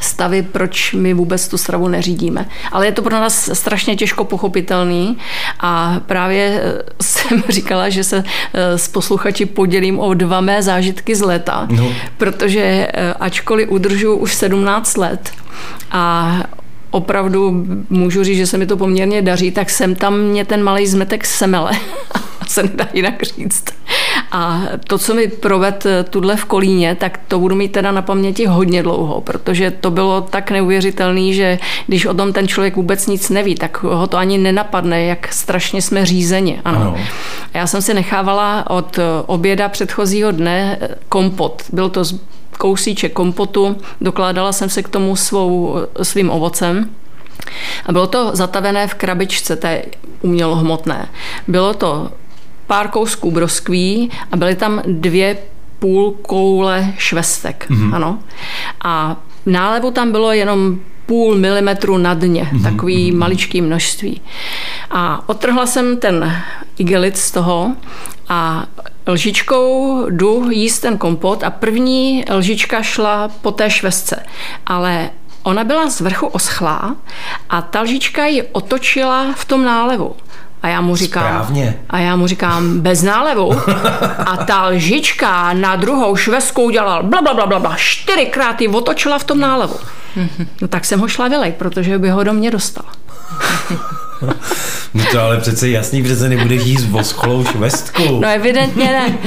[0.00, 2.48] stavy, proč my vůbec tu stravu neřídíme.
[2.72, 5.18] Ale je to pro nás strašně těžko pochopitelný
[5.60, 11.14] a právě eh, jsem říkala, že se eh, s posluchači podělím o dva mé zážitky
[11.14, 11.92] z leta, no.
[12.16, 15.30] protože eh, ačkoliv udržu už 17 let
[15.90, 16.34] a
[16.90, 20.86] opravdu můžu říct, že se mi to poměrně daří, tak jsem tam mě ten malý
[20.86, 21.72] zmetek semele.
[22.48, 23.64] se nedá jinak říct.
[24.32, 28.46] A to, co mi proved tuhle v Kolíně, tak to budu mít teda na paměti
[28.46, 33.30] hodně dlouho, protože to bylo tak neuvěřitelný, že když o tom ten člověk vůbec nic
[33.30, 36.60] neví, tak ho to ani nenapadne, jak strašně jsme řízeni.
[36.64, 36.80] Ano.
[36.80, 36.96] ano.
[37.54, 41.62] Já jsem si nechávala od oběda předchozího dne kompot.
[41.72, 42.02] Byl to
[42.58, 46.90] kousíček kompotu, dokládala jsem se k tomu svou, svým ovocem.
[47.86, 49.82] A bylo to zatavené v krabičce té
[50.22, 51.08] umělohmotné.
[51.48, 52.10] Bylo to
[52.66, 55.36] pár kousků broskví a byly tam dvě
[55.78, 57.66] půl koule švestek.
[57.70, 57.94] Mm-hmm.
[57.94, 58.18] Ano.
[58.84, 62.62] A nálevu tam bylo jenom půl milimetru na dně, mm-hmm.
[62.62, 63.18] takový mm-hmm.
[63.18, 64.20] maličký množství.
[64.90, 66.42] A otrhla jsem ten
[66.78, 67.72] igelit z toho
[68.28, 68.66] a
[69.06, 74.22] lžičkou jdu jíst ten kompot a první lžička šla po té švestce.
[74.66, 75.10] Ale
[75.42, 76.96] ona byla z vrchu oschlá
[77.50, 80.16] a ta lžička ji otočila v tom nálevu.
[80.64, 81.74] A já mu říkám, Správně.
[81.90, 83.52] a já mu říkám, bez nálevu.
[84.26, 89.18] A ta lžička na druhou švestku udělal bla, bla, bla, bla, bla, čtyřikrát ji otočila
[89.18, 89.76] v tom nálevu.
[90.62, 92.84] No tak jsem ho šla vylej, protože by ho do mě dostal.
[94.94, 98.20] No to ale přece jasný, přece nebudeš jíst voschlou švestku.
[98.20, 99.18] No evidentně ne.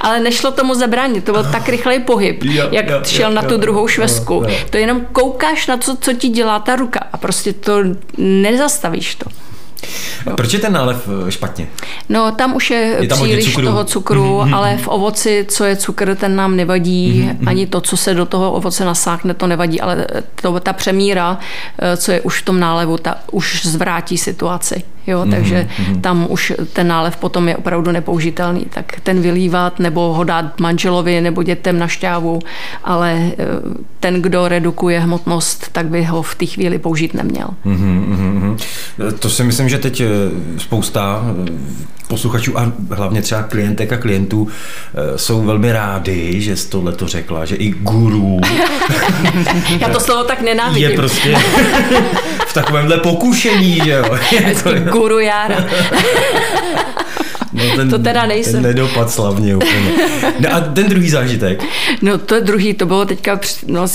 [0.00, 3.42] Ale nešlo tomu zabránit, to byl tak rychlej pohyb, jo, jak jo, šel jo, na
[3.42, 4.34] tu jo, druhou švestku.
[4.34, 4.56] Jo, jo.
[4.70, 7.78] To jenom koukáš na to, co ti dělá ta ruka a prostě to
[8.18, 9.30] nezastavíš to.
[10.32, 11.68] A proč je ten nálev eh, špatně?
[12.08, 13.66] No tam už je, je tam příliš cukru.
[13.66, 14.54] toho cukru, mm-hmm.
[14.54, 17.48] ale v ovoci, co je cukr, ten nám nevadí, mm-hmm.
[17.48, 20.06] ani to, co se do toho ovoce nasákne, to nevadí, ale
[20.42, 21.38] to, ta přemíra,
[21.78, 24.82] eh, co je už v tom nálevu, ta už zvrátí situaci.
[25.06, 25.30] Jo, mm-hmm.
[25.30, 25.68] takže
[26.00, 28.66] tam už ten nálev potom je opravdu nepoužitelný.
[28.70, 32.38] Tak ten vylívat nebo ho dát manželovi nebo dětem na šťávu,
[32.84, 33.44] ale eh,
[34.00, 37.48] ten, kdo redukuje hmotnost, tak by ho v té chvíli použít neměl.
[37.66, 38.27] Mm-hmm.
[39.18, 40.02] To si myslím, že teď
[40.58, 41.24] spousta
[42.08, 44.48] posluchačů a hlavně třeba klientek a klientů
[44.94, 48.40] eh, jsou velmi rádi, že jsi tohle to řekla, že i guru
[49.80, 50.90] Já to slovo tak nenávidím.
[50.90, 51.36] Je prostě
[52.46, 54.18] v takovémhle pokušení, že jo.
[54.90, 55.64] guru Jára.
[57.52, 58.52] No ten, to teda nejsem.
[58.52, 59.92] Ten nedopad slavně úplně.
[60.40, 61.64] No a ten druhý zážitek?
[62.02, 63.86] No to druhý, to bylo teďka no,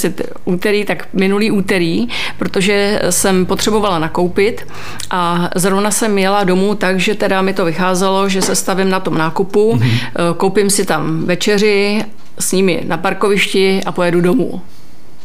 [0.46, 4.68] úterý, tak minulý úterý, protože jsem potřebovala nakoupit
[5.12, 9.00] a zrovna jsem jela domů tak, že teda mi to vycházelo, že se stavím na
[9.00, 10.34] tom nákupu, mm-hmm.
[10.38, 12.04] koupím si tam večeři
[12.40, 14.62] s nimi na parkovišti a pojedu domů.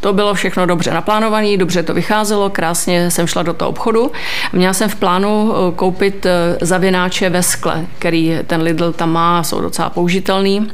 [0.01, 4.13] To bylo všechno dobře naplánované, dobře to vycházelo, krásně jsem šla do toho obchodu.
[4.53, 9.43] Měla jsem v plánu eh, koupit eh, zavináče ve skle, který ten Lidl tam má,
[9.43, 10.71] jsou docela použitelný.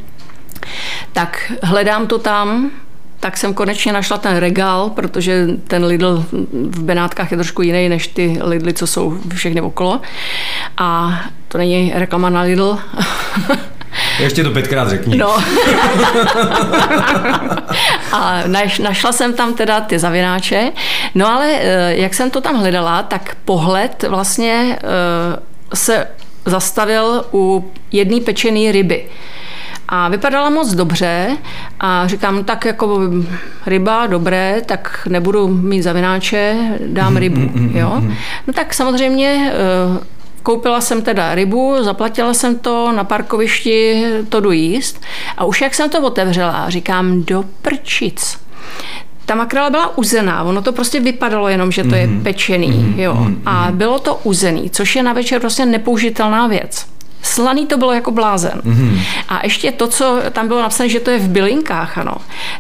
[1.12, 2.70] Tak hledám to tam,
[3.20, 8.06] tak jsem konečně našla ten regál, protože ten Lidl v Benátkách je trošku jiný než
[8.06, 10.00] ty Lidly, co jsou všechny okolo.
[10.76, 12.78] A to není reklama na Lidl.
[14.18, 15.16] Ještě to pětkrát řekni.
[15.16, 15.36] No.
[18.12, 20.72] a naš, našla jsem tam teda ty zavináče.
[21.14, 24.86] No ale eh, jak jsem to tam hledala, tak pohled vlastně eh,
[25.74, 26.06] se
[26.46, 29.04] zastavil u jedné pečené ryby.
[29.88, 31.36] A vypadala moc dobře
[31.80, 33.00] a říkám, no tak jako
[33.66, 37.40] ryba, dobré, tak nebudu mít zavináče, dám rybu.
[37.78, 38.02] Jo?
[38.46, 40.13] No tak samozřejmě eh,
[40.44, 45.00] Koupila jsem teda rybu, zaplatila jsem to na parkovišti, to jdu jíst
[45.36, 48.38] a už jak jsem to otevřela, říkám do prčic.
[49.26, 52.22] Ta makrela byla uzená, ono to prostě vypadalo jenom, že to je mhm.
[52.22, 53.00] pečený, mhm.
[53.00, 53.14] jo.
[53.14, 53.42] Mhm.
[53.46, 56.86] A bylo to uzený, což je na večer prostě nepoužitelná věc.
[57.22, 58.60] Slaný to bylo jako blázen.
[58.64, 59.00] Mm-hmm.
[59.28, 62.14] A ještě to, co tam bylo napsané, že to je v bylinkách, ano,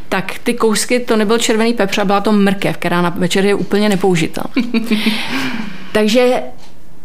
[0.08, 3.88] tak ty kousky, to nebyl červený pepř, byla to mrkev, která na večer je úplně
[3.88, 4.50] nepoužitelná.
[5.92, 6.42] Takže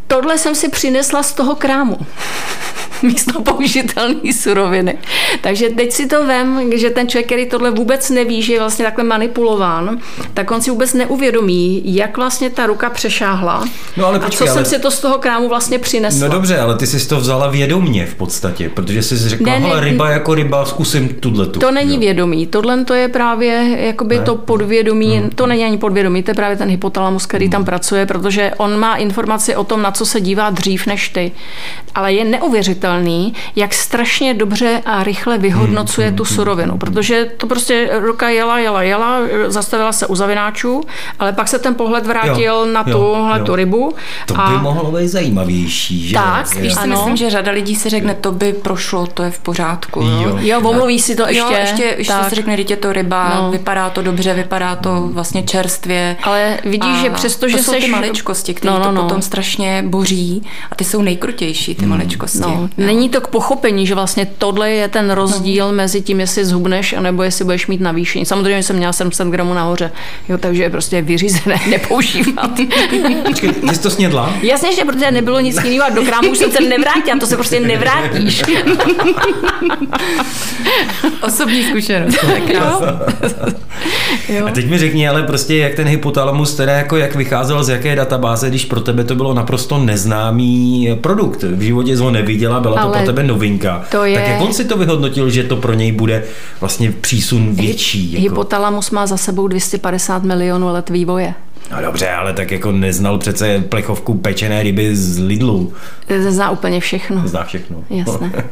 [0.10, 1.98] tohle jsem si přinesla z toho krámu.
[3.04, 4.98] místo použitelné suroviny.
[5.42, 8.86] Takže teď si to vem, že ten člověk, který tohle vůbec neví, že je vlastně
[8.86, 10.00] takhle manipulován,
[10.34, 13.66] tak on si vůbec neuvědomí, jak vlastně ta ruka přešáhla
[13.98, 14.66] no, ale počkej, a co ale...
[14.66, 16.28] jsem si to z toho krámu vlastně přinesla.
[16.28, 19.80] No dobře, ale ty jsi to vzala vědomně v podstatě, protože jsi řekla, ne, ne,
[19.80, 21.60] ryba jako ryba, zkusím tuhle tu.
[21.60, 22.00] To není jo.
[22.00, 24.24] vědomí, tohle to je právě jakoby ne?
[24.24, 25.30] to podvědomí, hmm.
[25.30, 27.52] to není ani podvědomí, to je právě ten hypotalamus, který hmm.
[27.52, 31.32] tam pracuje, protože on má informaci o tom, na co se dívá dřív než ty.
[31.96, 36.80] Ale je neuvěřitelné, neuvěřitelný, jak strašně dobře a rychle vyhodnocuje hmm, tu hmm, surovinu, hmm,
[36.80, 40.82] protože to prostě ruka jela, jela, jela, zastavila se u zavináčů,
[41.20, 43.96] ale pak se ten pohled vrátil jo, na tuhle tu rybu.
[44.26, 44.50] To a...
[44.50, 46.16] by mohlo být zajímavější, že?
[46.16, 49.40] Tak, víš, si myslím, že řada lidí si řekne, to by prošlo, to je v
[49.40, 50.02] pořádku.
[50.02, 51.40] Jo, jo omluví si to ještě.
[51.40, 53.52] Jo, ještě, ještě si řekne, že je to ryba, no.
[53.52, 56.18] vypadá to dobře, vypadá to vlastně čerstvě.
[56.24, 57.84] Ale vidíš, a že přesto, že to jsou seš...
[57.84, 59.02] ty maličkosti, které no, no, no.
[59.02, 62.40] to potom strašně boří a ty jsou nejkrutější, ty maličkosti.
[62.40, 65.74] No, Není to k pochopení, že vlastně tohle je ten rozdíl no.
[65.74, 68.26] mezi tím, jestli zhubneš, anebo jestli budeš mít navýšení.
[68.26, 69.92] Samozřejmě jsem měla 700 gramů nahoře,
[70.30, 72.52] jo, takže je prostě vyřízené nepoužívat.
[73.26, 74.34] Počkej, jsi to snědla?
[74.42, 77.36] Jasně, že protože nebylo nic jiného a do krámu už jsem se nevrátila, to se
[77.36, 78.44] prostě nevrátíš.
[81.22, 82.18] Osobní zkušenost.
[84.30, 84.48] jo.
[84.48, 87.96] A teď mi řekni, ale prostě jak ten hypotalamus, teda jako jak vycházel z jaké
[87.96, 91.44] databáze, když pro tebe to bylo naprosto neznámý produkt.
[91.44, 93.86] V životě jsi ho neviděla, byla Ale to pro tebe novinka.
[93.92, 94.20] To je...
[94.20, 96.24] Tak jak on si to vyhodnotil, že to pro něj bude
[96.60, 98.14] vlastně přísun větší?
[98.14, 98.22] Jako...
[98.22, 101.34] Hypotalamus má za sebou 250 milionů let vývoje.
[101.72, 105.74] No dobře, ale tak jako neznal přece plechovku pečené ryby z Lidlu.
[106.20, 107.28] Zná úplně všechno.
[107.28, 107.84] Zná všechno.
[107.90, 108.32] Jasné.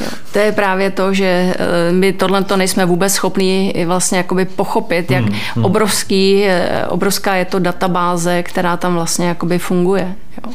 [0.00, 0.06] jo.
[0.32, 1.24] To je právě to, že
[1.58, 5.64] eh, my tohle to nejsme vůbec schopni vlastně jakoby pochopit, jak hmm, hmm.
[5.64, 10.14] obrovský, eh, obrovská je to databáze, která tam vlastně jakoby funguje.
[10.44, 10.52] Jo.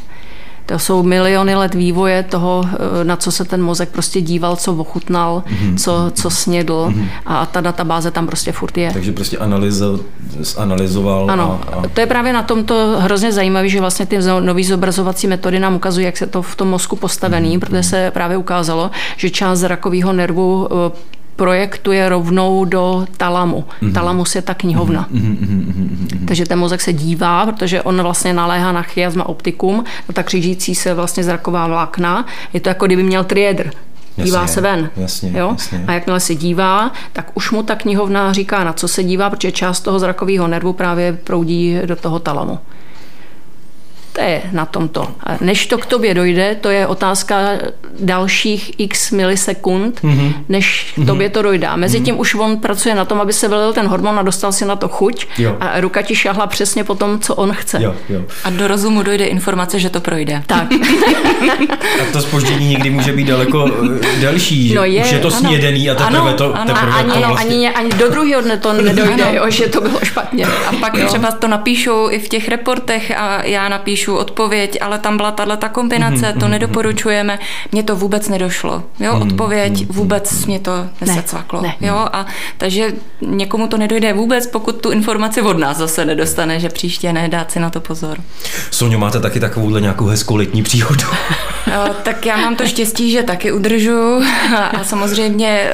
[0.70, 4.74] To jsou miliony let vývoje toho, eh, na co se ten mozek prostě díval, co
[4.74, 5.76] ochutnal, mm-hmm.
[5.76, 7.06] co, co snědl mm-hmm.
[7.26, 8.92] a ta databáze tam prostě furt je.
[8.92, 10.00] Takže prostě analyzo,
[10.56, 11.30] analyzoval.
[11.30, 11.88] Ano, a, a...
[11.88, 16.06] to je právě na tomto hrozně zajímavé, že vlastně ty nové zobrazovací metody nám ukazují,
[16.06, 17.60] jak se to v tom mozku postavený, mm-hmm.
[17.60, 23.64] protože se právě ukázalo, že část zrakového nervu eh, projektuje rovnou do talamu.
[23.64, 23.92] Mm-hmm.
[23.92, 25.08] Talamus je ta knihovna.
[25.12, 25.36] Mm-hmm.
[25.36, 26.26] Mm-hmm.
[26.28, 30.74] Takže ten mozek se dívá, protože on vlastně naléhá na chiasma optikum, na tak křížící
[30.74, 32.26] se vlastně zraková vlákna.
[32.52, 33.70] Je to jako kdyby měl triedr.
[34.16, 34.90] Dívá jasně, se ven.
[34.96, 35.48] Jasně, jo?
[35.52, 35.84] Jasně.
[35.86, 39.52] A jakmile se dívá, tak už mu ta knihovna říká, na co se dívá, protože
[39.52, 42.58] část toho zrakového nervu právě proudí do toho talamu.
[44.20, 45.08] To je na tomto.
[45.40, 47.36] Než to k tobě dojde, to je otázka
[48.00, 50.32] dalších x milisekund, mm-hmm.
[50.48, 51.66] než k tobě to dojde.
[51.66, 52.04] A mezi mhm.
[52.04, 52.20] tím mm-hmm.
[52.20, 54.88] už on pracuje na tom, aby se vylil ten hormon a dostal si na to
[54.88, 55.56] chuť jo.
[55.60, 57.82] a ruka ti šahla přesně po tom, co on chce.
[57.82, 58.22] Jo, jo.
[58.44, 60.42] A do rozumu dojde informace, že to projde.
[60.46, 60.68] Tak.
[62.02, 63.70] a to spoždění někdy může být daleko
[64.02, 64.74] eh, delší.
[64.74, 65.36] No je, už je to ano.
[65.36, 67.56] snědený a teprve ano, to, ano, teprve ani, to vlastně...
[67.56, 70.46] ani, ani do druhého dne to nedojde, jo, že to bylo špatně.
[70.46, 71.06] A pak jo.
[71.06, 75.30] třeba to napíšou i v těch reportech a já napíšu napíšu odpověď, ale tam byla
[75.30, 76.32] tahle ta kombinace, mm-hmm.
[76.32, 77.38] to mhm, nedoporučujeme.
[77.72, 78.82] Mně to vůbec nedošlo.
[79.00, 79.22] Jo, mm-hmm.
[79.22, 80.46] odpověď mhm, vůbec mm-hmm.
[80.46, 81.62] mě to nesecvaklo.
[81.62, 81.88] Ne, ne.
[81.88, 82.26] Jo, a
[82.58, 87.28] takže někomu to nedojde vůbec, pokud tu informaci od nás zase nedostane, že příště ne,
[87.28, 88.18] dát si na to pozor.
[88.70, 91.06] Soňo, máte taky takovouhle nějakou hezkou letní příhodu?
[92.02, 94.22] tak já mám to štěstí, že taky udržu
[94.72, 95.70] a samozřejmě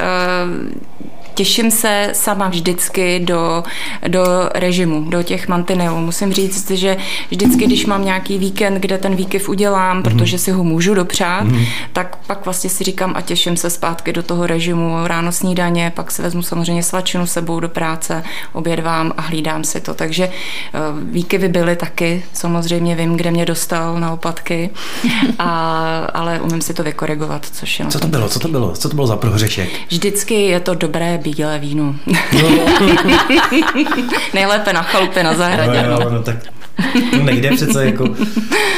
[1.37, 3.63] těším se sama vždycky do,
[4.07, 4.23] do
[4.55, 5.99] režimu, do těch mantinelů.
[5.99, 6.97] Musím říct, že
[7.31, 11.67] vždycky, když mám nějaký víkend, kde ten výkyv udělám, protože si ho můžu dopřát, mm-hmm.
[11.93, 15.07] tak pak vlastně si říkám a těším se zpátky do toho režimu.
[15.07, 18.23] Ráno snídaně, pak si vezmu samozřejmě svačinu sebou do práce,
[18.53, 19.93] obědvám a hlídám si to.
[19.93, 20.79] Takže eh,
[21.11, 24.69] výkyvy byly taky, samozřejmě vím, kde mě dostal na opatky,
[25.39, 25.49] a,
[26.13, 28.29] ale umím si to vykorigovat, což je Co to bylo?
[28.29, 28.73] Co to bylo?
[28.73, 29.69] Co to bylo za prohřešek?
[29.89, 31.95] Vždycky je to dobré bílé víno.
[32.05, 32.15] No.
[34.33, 35.83] Nejlépe na chalupě na zahradě.
[35.83, 36.35] No, jo, no, tak
[37.11, 38.15] to nejde přece jako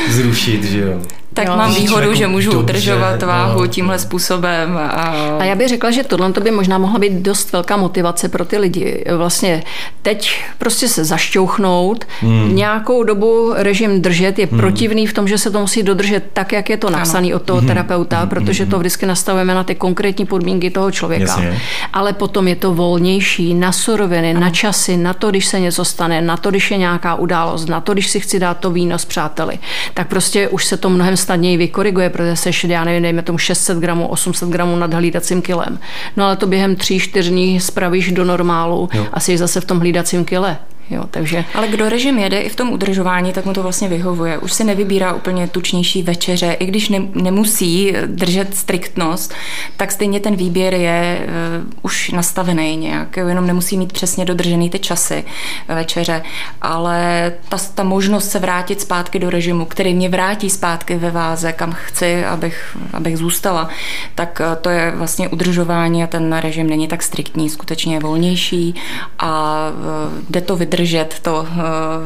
[0.09, 1.01] zrušit, že jo
[1.33, 1.57] tak jo.
[1.57, 3.67] mám výhodu, že můžu dobře, udržovat váhu no.
[3.67, 4.77] tímhle způsobem.
[4.77, 5.13] A...
[5.39, 8.45] a já bych řekla, že tohle to by možná mohla být dost velká motivace pro
[8.45, 9.05] ty lidi.
[9.17, 9.63] Vlastně
[10.01, 12.55] teď prostě se zašťouchnout, hmm.
[12.55, 14.59] nějakou dobu režim držet je hmm.
[14.59, 17.59] protivný v tom, že se to musí dodržet tak, jak je to napsané od toho
[17.59, 17.67] hmm.
[17.67, 18.29] terapeuta, hmm.
[18.29, 21.25] protože to vždycky nastavujeme na ty konkrétní podmínky toho člověka.
[21.25, 21.61] Jasně.
[21.93, 24.39] Ale potom je to volnější na suroviny, ano.
[24.39, 27.81] na časy, na to, když se něco stane, na to, když je nějaká událost, na
[27.81, 29.59] to, když si chci dát to víno s přáteli.
[29.93, 33.77] Tak prostě už se to mnohem snadněji vykoriguje, protože seš, já nevím, dejme tomu 600
[33.77, 35.79] gramů, 800 gramů nad hlídacím kilem.
[36.17, 39.07] No ale to během 3-4 dní spravíš do normálu jo.
[39.13, 40.57] a jsi zase v tom hlídacím kile.
[40.91, 41.45] Jo, takže...
[41.53, 44.37] Ale kdo režim jede i v tom udržování, tak mu to vlastně vyhovuje.
[44.37, 49.33] Už si nevybírá úplně tučnější večeře, i když ne, nemusí držet striktnost,
[49.77, 54.79] tak stejně ten výběr je uh, už nastavený nějak, jenom nemusí mít přesně dodržený ty
[54.79, 55.23] časy
[55.67, 56.23] večeře,
[56.61, 61.53] ale ta, ta možnost se vrátit zpátky do režimu, který mě vrátí zpátky ve váze,
[61.53, 63.69] kam chci, abych, abych zůstala,
[64.15, 68.75] tak uh, to je vlastně udržování a ten režim není tak striktní, skutečně je volnější
[69.19, 71.57] a uh, jde to vydržet vydržet to eh,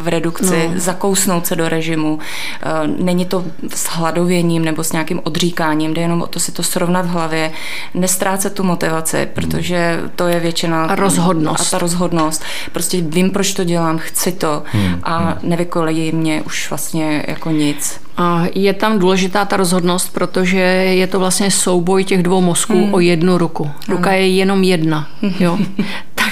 [0.01, 0.79] v redukci, no.
[0.79, 2.19] zakousnout se do režimu.
[2.61, 6.63] Eh, není to s hladověním nebo s nějakým odříkáním, jde jenom o to si to
[6.63, 7.51] srovnat v hlavě,
[7.93, 10.85] nestrácet tu motivaci, protože to je většina...
[10.85, 11.67] A rozhodnost.
[11.67, 12.43] A ta rozhodnost.
[12.71, 14.99] Prostě vím, proč to dělám, chci to hmm.
[15.03, 15.33] a hmm.
[15.43, 17.99] nevykolejí mě už vlastně jako nic.
[18.17, 22.93] A je tam důležitá ta rozhodnost, protože je to vlastně souboj těch dvou mozků hmm.
[22.93, 23.71] o jednu ruku.
[23.89, 24.19] Ruka ano.
[24.19, 25.07] je jenom jedna.
[25.39, 25.57] Jo?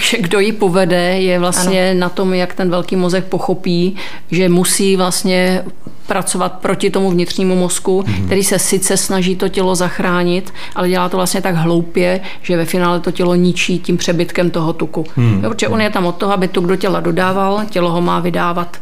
[0.01, 1.99] Takže kdo ji povede, je vlastně ano.
[1.99, 3.95] na tom, jak ten velký mozek pochopí,
[4.31, 5.63] že musí vlastně
[6.07, 8.25] pracovat proti tomu vnitřnímu mozku, hmm.
[8.25, 12.65] který se sice snaží to tělo zachránit, ale dělá to vlastně tak hloupě, že ve
[12.65, 15.05] finále to tělo ničí tím přebytkem toho tuku.
[15.15, 15.43] Hmm.
[15.43, 18.19] Jo, protože on je tam od toho, aby tuk do těla dodával, tělo ho má
[18.19, 18.77] vydávat.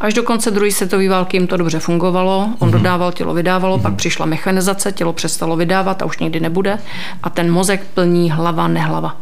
[0.00, 2.48] Až do konce druhé světové války jim to dobře fungovalo.
[2.58, 2.72] On mm-hmm.
[2.72, 3.82] dodával, tělo vydávalo, mm-hmm.
[3.82, 6.78] pak přišla mechanizace, tělo přestalo vydávat a už nikdy nebude.
[7.22, 9.16] A ten mozek plní hlava, nehlava.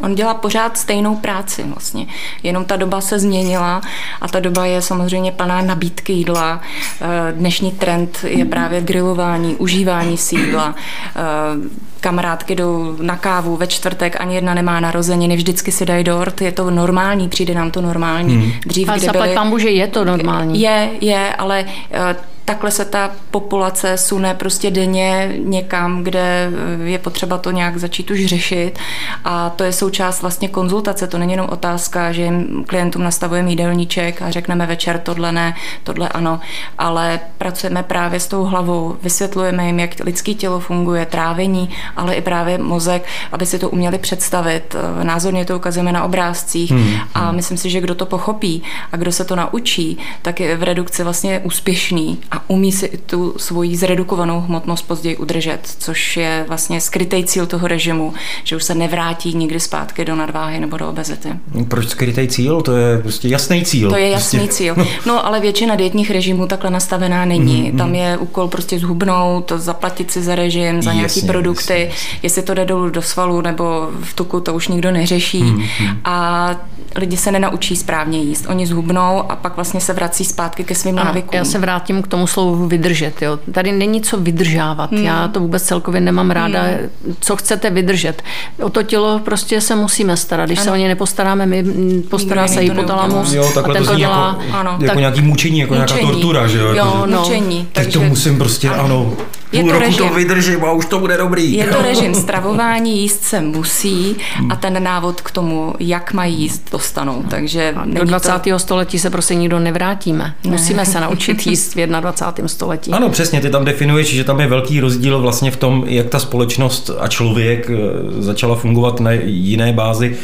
[0.00, 2.06] On dělá pořád stejnou práci vlastně,
[2.42, 3.80] jenom ta doba se změnila
[4.20, 6.60] a ta doba je samozřejmě plná nabídky jídla.
[7.00, 10.74] Eh, dnešní trend je právě grilování, užívání sídla.
[11.16, 16.40] Eh, kamarádky jdou na kávu ve čtvrtek, ani jedna nemá narozeniny, vždycky si dají dort,
[16.40, 18.34] je to normální, přijde nám to normální.
[18.34, 18.52] Hmm.
[18.66, 19.34] Dřív, a kdy byly...
[19.34, 20.60] pán že je to normální.
[20.60, 22.16] Je, je, ale eh,
[22.46, 26.50] takhle se ta populace sune prostě denně někam, kde
[26.82, 28.78] eh, je potřeba to nějak začít už řešit
[29.24, 34.22] a to je součást vlastně konzultace, to není jenom otázka, že jim klientům nastavujeme jídelníček
[34.22, 36.40] a řekneme večer tohle ne, tohle ano,
[36.78, 42.20] ale pracujeme právě s tou hlavou, vysvětlujeme jim, jak lidské tělo funguje, trávení ale i
[42.20, 44.76] právě mozek, aby si to uměli představit.
[45.02, 46.94] Názorně to ukazujeme na obrázcích hmm.
[47.14, 47.36] a hmm.
[47.36, 51.04] myslím si, že kdo to pochopí a kdo se to naučí, tak je v redukci
[51.04, 57.24] vlastně úspěšný a umí si tu svoji zredukovanou hmotnost později udržet, což je vlastně skrytý
[57.24, 61.28] cíl toho režimu, že už se nevrátí nikdy zpátky do nadváhy nebo do obezity.
[61.68, 62.60] Proč skrytý cíl?
[62.60, 63.90] To je prostě jasný cíl.
[63.90, 64.54] To je jasný prostě.
[64.54, 64.74] cíl.
[65.06, 67.70] No ale většina dietních režimů takhle nastavená není.
[67.70, 71.75] Mm, Tam je úkol prostě zhubnout, zaplatit si za režim, za nějaké produkty.
[71.78, 72.18] Jasně.
[72.22, 75.42] Jestli to jde dolů do svalu nebo v tuku, to už nikdo neřeší.
[75.42, 75.98] Mm, mm.
[76.04, 76.50] A
[76.96, 78.46] lidi se nenaučí správně jíst.
[78.48, 81.38] Oni zhubnou a pak vlastně se vrací zpátky ke svým návykům.
[81.38, 83.22] Já se vrátím k tomu slovu vydržet.
[83.22, 83.38] Jo.
[83.52, 84.90] Tady není co vydržávat.
[84.92, 85.04] Hmm.
[85.04, 86.62] Já to vůbec celkově nemám ráda.
[86.62, 87.16] Hmm.
[87.20, 88.22] Co chcete vydržet?
[88.62, 90.46] O to tělo prostě se musíme starat.
[90.46, 90.64] Když ano.
[90.64, 91.64] se o ně nepostaráme, my
[92.10, 93.32] postará Nikdy se hypotalamus.
[93.32, 94.38] Jo, takhle a ten to, to dělá.
[94.40, 94.70] Jako, ano.
[94.70, 96.00] jako tak, nějaký mučení, jako mučení.
[96.00, 96.46] nějaká tortura.
[96.46, 97.18] Že jo, jo jako, no.
[97.18, 97.68] mučení.
[97.72, 99.16] Tak to musím prostě, ano, ano
[99.52, 100.08] je to roku režim.
[100.08, 101.52] to vydržím a už to bude dobrý.
[101.52, 104.16] Je to režim stravování, jíst se musí
[104.50, 107.24] a ten návod k tomu, jak mají jíst, dostanou.
[107.30, 108.32] Takže do 20.
[108.50, 108.58] To...
[108.58, 110.34] století se prostě nikdo nevrátíme.
[110.44, 110.50] Ne.
[110.50, 112.48] Musíme se naučit jíst v 21.
[112.48, 112.92] století.
[112.92, 116.18] Ano, přesně, ty tam definuješ, že tam je velký rozdíl vlastně v tom, jak ta
[116.18, 120.16] společnost a člověk eh, začala fungovat na jiné bázi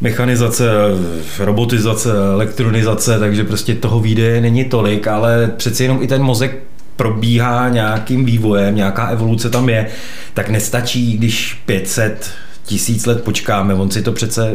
[0.00, 0.64] mechanizace,
[1.38, 6.62] robotizace, elektronizace, takže prostě toho výdeje není tolik, ale přeci jenom i ten mozek
[6.96, 9.86] probíhá nějakým vývojem, nějaká evoluce tam je,
[10.34, 12.30] tak nestačí, když 500
[12.64, 14.50] tisíc let počkáme, on si to přece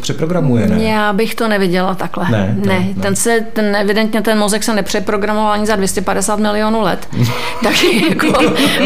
[0.00, 0.84] přeprogramuje, ne?
[0.84, 2.30] Já bych to neviděla takhle.
[2.30, 3.02] Ne, ne, ne.
[3.02, 7.08] Ten, se, ten evidentně ten mozek se nepřeprogramoval ani za 250 milionů let,
[7.64, 8.26] takže jako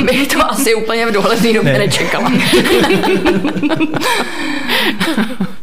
[0.04, 1.78] bych to asi úplně v dohledné době ne.
[1.78, 2.32] nečekala.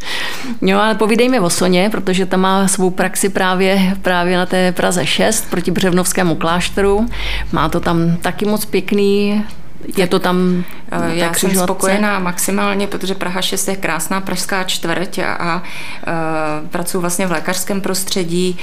[0.61, 4.71] Jo, ale povídej mi o Soně, protože ta má svou praxi právě, právě na té
[4.71, 7.05] Praze 6 proti Břevnovskému klášteru.
[7.51, 9.45] Má to tam taky moc pěkný,
[9.97, 15.19] je to tam eh, Já jsem spokojená maximálně, protože Praha 6 je krásná pražská čtvrť
[15.19, 18.57] a, a uh, pracuji vlastně v lékařském prostředí.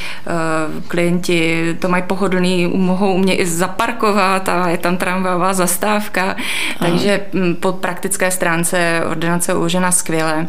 [0.89, 6.37] Klienti to mají pohodlný, mohou mě i zaparkovat a je tam tramvajová zastávka, Aha.
[6.79, 10.47] takže hm, po praktické stránce ordinace uložena skvěle.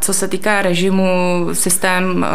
[0.00, 2.26] Co se týká režimu, systém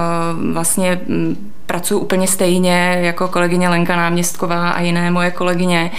[0.53, 5.91] vlastně hm, pracuji úplně stejně jako kolegyně Lenka Náměstková a jiné moje kolegyně,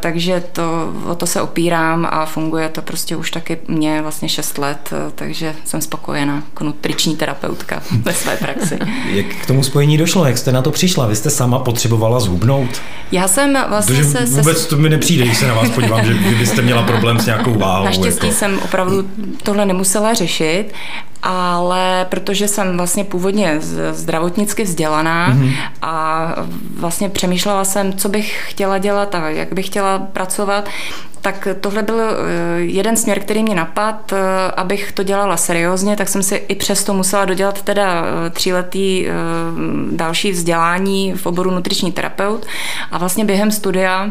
[0.00, 0.59] takže to,
[1.06, 5.54] o to se opírám a funguje to prostě už taky mě vlastně 6 let, takže
[5.64, 8.78] jsem spokojená jako nutriční terapeutka ve své praxi.
[9.06, 10.24] Jak k tomu spojení došlo?
[10.24, 11.06] Jak jste na to přišla?
[11.06, 12.80] Vy jste sama potřebovala zhubnout?
[13.12, 14.26] Já jsem vlastně Protože se...
[14.26, 17.54] Vůbec to mi nepřijde, když se na vás podívám, že byste měla problém s nějakou
[17.54, 17.84] váhou.
[17.84, 18.38] Naštěstí jako...
[18.38, 19.08] jsem opravdu
[19.42, 20.64] tohle nemusela řešit
[21.22, 23.58] ale protože jsem vlastně původně
[23.90, 25.52] zdravotnicky vzdělaná mm-hmm.
[25.82, 26.34] a
[26.76, 30.68] vlastně přemýšlela jsem, co bych chtěla dělat a jak bych chtěla pracovat,
[31.22, 32.14] tak tohle byl eh,
[32.60, 36.94] jeden směr, který mě napad, eh, abych to dělala seriózně, tak jsem si i přesto
[36.94, 39.06] musela dodělat teda eh, tříletý
[39.90, 42.46] další vzdělání v oboru nutriční terapeut
[42.90, 44.10] a vlastně během studia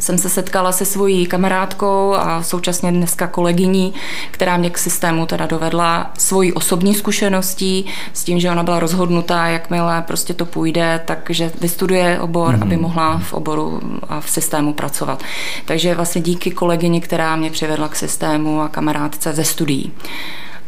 [0.00, 3.94] jsem se setkala se svojí kamarádkou a současně dneska kolegyní,
[4.30, 9.46] která mě k systému teda dovedla svojí osobní zkušeností s tím, že ona byla rozhodnutá,
[9.46, 12.62] jakmile prostě to půjde, takže vystuduje obor, mm-hmm.
[12.62, 15.22] aby mohla v oboru a v systému pracovat.
[15.64, 19.92] Takže vlastně díky kolegyni, která mě přivedla k systému a kamarádce ze studií.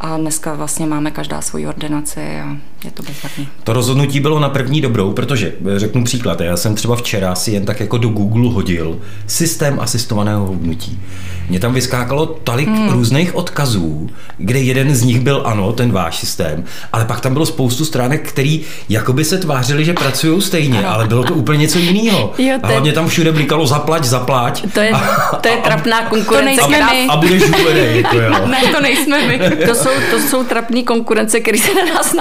[0.00, 3.48] A dneska vlastně máme každá svoji ordinaci a je to bezvadný.
[3.64, 7.64] To rozhodnutí bylo na první dobrou, protože řeknu příklad, já jsem třeba včera si jen
[7.64, 11.00] tak jako do Google hodil systém asistovaného hubnutí.
[11.48, 12.88] Mně tam vyskákalo tolik hmm.
[12.88, 17.46] různých odkazů, kde jeden z nich byl ano, ten váš systém, ale pak tam bylo
[17.46, 20.90] spoustu stránek, který jakoby se tvářili, že pracují stejně, ano.
[20.90, 22.32] ale bylo to úplně něco jiného.
[22.38, 24.72] Jo, a hlavně tam všude blikalo zaplať, zaplať.
[24.72, 24.92] To je,
[25.40, 26.60] to je trapná konkurence.
[26.60, 27.06] To nejsme my.
[27.08, 28.34] A, a budeš jako jo.
[28.46, 29.38] Ne, to nejsme my.
[29.66, 32.12] To jsou, to jsou trapní konkurence, které se na nás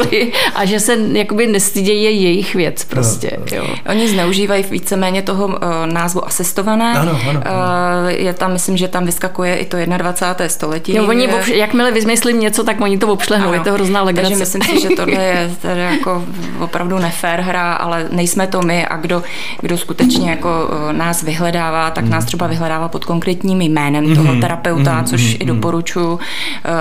[0.00, 3.30] navěsily a že se jakoby nestydějí je jejich věc prostě.
[3.38, 3.64] No, jo.
[3.88, 5.54] Oni zneužívají víceméně toho uh,
[5.86, 6.98] názvu asistované.
[6.98, 7.56] Ano, ano, ano.
[8.04, 10.48] Uh, je tam myslím, že tam vyskakuje i to 21.
[10.48, 10.96] století.
[10.96, 14.28] Jo, oni obš- jakmile vymyslí něco, tak oni to obšlehnou, je to hrozná legrace.
[14.28, 16.24] Takže myslím si, že tohle je tady jako
[16.60, 19.22] opravdu nefér hra, ale nejsme to my a kdo,
[19.60, 20.48] kdo skutečně jako
[20.90, 22.10] eh, nás vyhledává, tak mm.
[22.10, 24.14] nás třeba vyhledává pod konkrétním jménem mm.
[24.14, 25.04] toho terapeuta, mm.
[25.04, 25.36] což mm.
[25.40, 26.18] i doporučuji uh,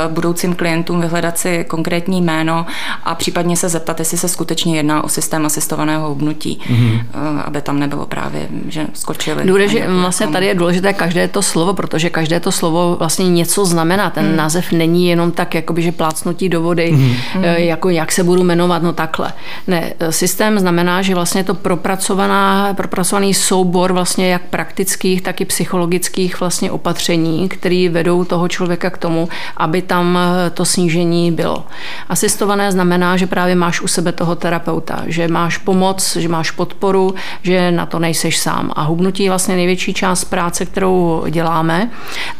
[0.07, 2.65] budoucím klientům vyhledat si konkrétní jméno
[3.09, 7.01] a případně se zeptat, jestli se skutečně jedná o systém asistovaného hubnutí, mm-hmm.
[7.45, 9.45] aby tam nebylo právě, že skočili.
[9.45, 14.09] Důležitě, vlastně tady je důležité každé to slovo, protože každé to slovo vlastně něco znamená.
[14.09, 14.35] Ten mm.
[14.35, 17.15] název není jenom tak, jakoby, že plácnutí do vody, mm.
[17.43, 19.33] jako jak se budu jmenovat, no takhle.
[19.67, 26.39] Ne, systém znamená, že vlastně to propracovaná, propracovaný soubor vlastně jak praktických, tak i psychologických
[26.39, 31.65] vlastně opatření, které vedou toho člověka k tomu, aby tam eh, to snížení bylo.
[32.09, 37.15] Asistované znamená, že právě máš u sebe toho terapeuta, že máš pomoc, že máš podporu,
[37.41, 38.71] že na to nejseš sám.
[38.75, 41.89] A hubnutí je vlastně největší část práce, kterou děláme,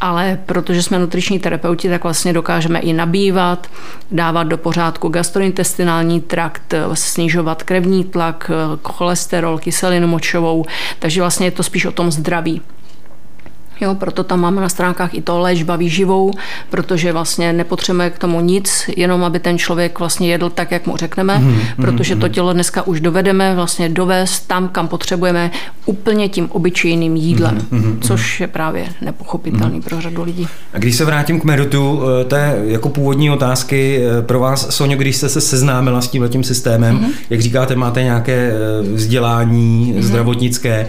[0.01, 3.67] ale protože jsme nutriční terapeuti, tak vlastně dokážeme i nabývat,
[4.11, 8.51] dávat do pořádku gastrointestinální trakt, snižovat krevní tlak,
[8.83, 10.65] cholesterol, kyselinu močovou,
[10.99, 12.61] takže vlastně je to spíš o tom zdraví.
[13.81, 16.31] Jo, proto tam máme na stránkách i to léčba výživou,
[16.69, 20.97] protože vlastně nepotřebujeme k tomu nic, jenom aby ten člověk vlastně jedl tak, jak mu
[20.97, 21.61] řekneme, mm-hmm.
[21.75, 25.51] protože to tělo dneska už dovedeme vlastně dovést tam, kam potřebujeme
[25.85, 27.97] úplně tím obyčejným jídlem, mm-hmm.
[28.01, 29.89] což je právě nepochopitelný mm-hmm.
[29.89, 30.47] pro řadu lidí.
[30.73, 34.97] A když se vrátím k Merutu, eh, té jako původní otázky eh, pro vás, Sonio,
[34.97, 37.11] když jste se seznámila s tímhletím systémem, mm-hmm.
[37.29, 40.01] jak říkáte, máte nějaké eh, vzdělání mm-hmm.
[40.01, 40.87] zdravotnické,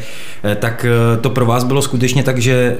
[0.59, 0.87] tak
[1.21, 2.77] to pro vás bylo skutečně tak, že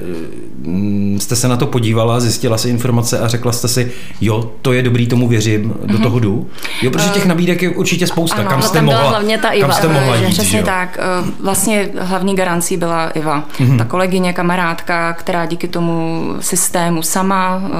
[1.17, 3.91] jste se na to podívala, zjistila si informace a řekla jste si,
[4.21, 6.03] jo, to je dobrý, tomu věřím, do mhm.
[6.03, 6.47] toho jdu?
[6.81, 8.37] Jo, protože těch nabídek je určitě spousta.
[8.37, 9.67] Ano, kam jste mohla, hlavně ta Iva.
[9.67, 10.65] Kam jste mohla jít, Přesně jo?
[10.65, 10.99] tak.
[11.01, 13.43] Eh, vlastně hlavní garancí byla Iva.
[13.59, 13.77] Mm-hmm.
[13.77, 17.71] Ta kolegyně, kamarádka, která díky tomu systému sama eh,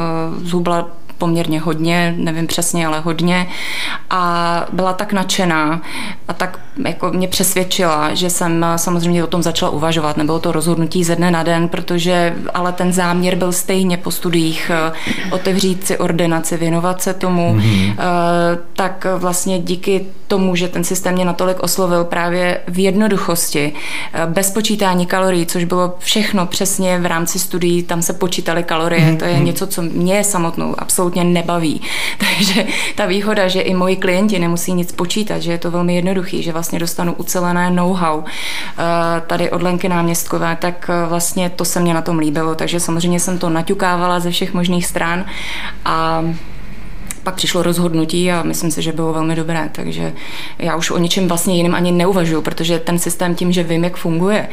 [0.43, 0.87] zhubla
[1.21, 3.47] poměrně hodně, nevím přesně, ale hodně.
[4.09, 5.81] A byla tak nadšená
[6.27, 10.17] a tak jako mě přesvědčila, že jsem samozřejmě o tom začala uvažovat.
[10.17, 14.71] Nebylo to rozhodnutí ze dne na den, protože ale ten záměr byl stejně po studiích
[14.73, 14.91] eh,
[15.31, 17.55] otevřít si ordinaci, věnovat se tomu.
[17.55, 17.95] Mm-hmm.
[18.73, 23.73] Tak vlastně díky tomu, že ten systém mě natolik oslovil právě v jednoduchosti,
[24.13, 29.01] eh, bez počítání kalorií, což bylo všechno přesně v rámci studií, tam se počítaly kalorie,
[29.01, 29.17] mm-hmm.
[29.17, 29.45] to je mhm.
[29.45, 31.81] něco, co mě samotnou absolutně absolutně nebaví.
[32.17, 36.43] Takže ta výhoda, že i moji klienti nemusí nic počítat, že je to velmi jednoduchý,
[36.43, 38.83] že vlastně dostanu ucelené know-how eh,
[39.27, 42.55] tady od Lenky náměstkové, tak eh, vlastně to se mě na tom líbilo.
[42.55, 45.25] Takže samozřejmě jsem to naťukávala ze všech možných stran
[45.85, 46.23] a
[47.23, 50.13] pak přišlo rozhodnutí a myslím si, že bylo velmi dobré, takže
[50.59, 53.97] já už o ničem vlastně jiném ani neuvažuji, protože ten systém tím, že vím, jak
[53.97, 54.49] funguje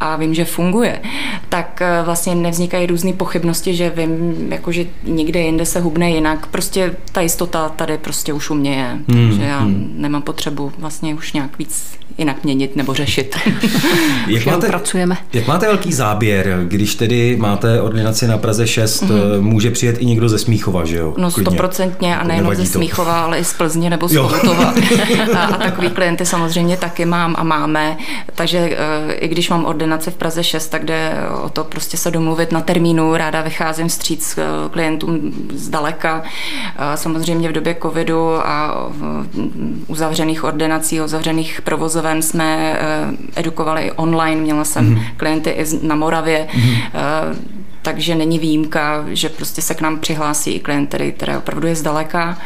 [0.00, 1.00] a vím, že funguje,
[1.48, 6.46] tak eh, vlastně nevznikají různé pochybnosti, že vím, jako, že někde jinde se hubne jinak.
[6.46, 9.92] Prostě ta jistota tady prostě už u mě je, hmm, takže já hmm.
[9.96, 13.36] nemám potřebu vlastně už nějak víc jinak měnit nebo řešit.
[14.26, 15.16] jak, máte, pracujeme.
[15.32, 19.40] jak máte velký záběr, když tedy máte ordinaci na Praze 6, mm-hmm.
[19.40, 21.14] může přijet i někdo ze Smíchova, že jo?
[21.18, 24.74] No stoprocentně a nejenom ze Smíchova, ale i z Plzně nebo z Chomutova.
[25.34, 27.96] a, a takový klienty samozřejmě taky mám a máme,
[28.34, 31.12] takže eh, i když mám ordinaci v Praze 6, tak jde
[31.44, 36.22] o to prostě se domluvit na termínu, ráda vycházím vstříc eh, klientům zdaleka.
[36.94, 38.88] Samozřejmě v době covidu a
[39.86, 45.04] uzavřených ordinací, uzavřených provozů provozoven jsme eh, edukovali online, měla jsem mm-hmm.
[45.16, 50.60] klienty i na Moravě, mm-hmm takže není výjimka, že prostě se k nám přihlásí i
[50.60, 52.38] klient, který, který opravdu je zdaleka.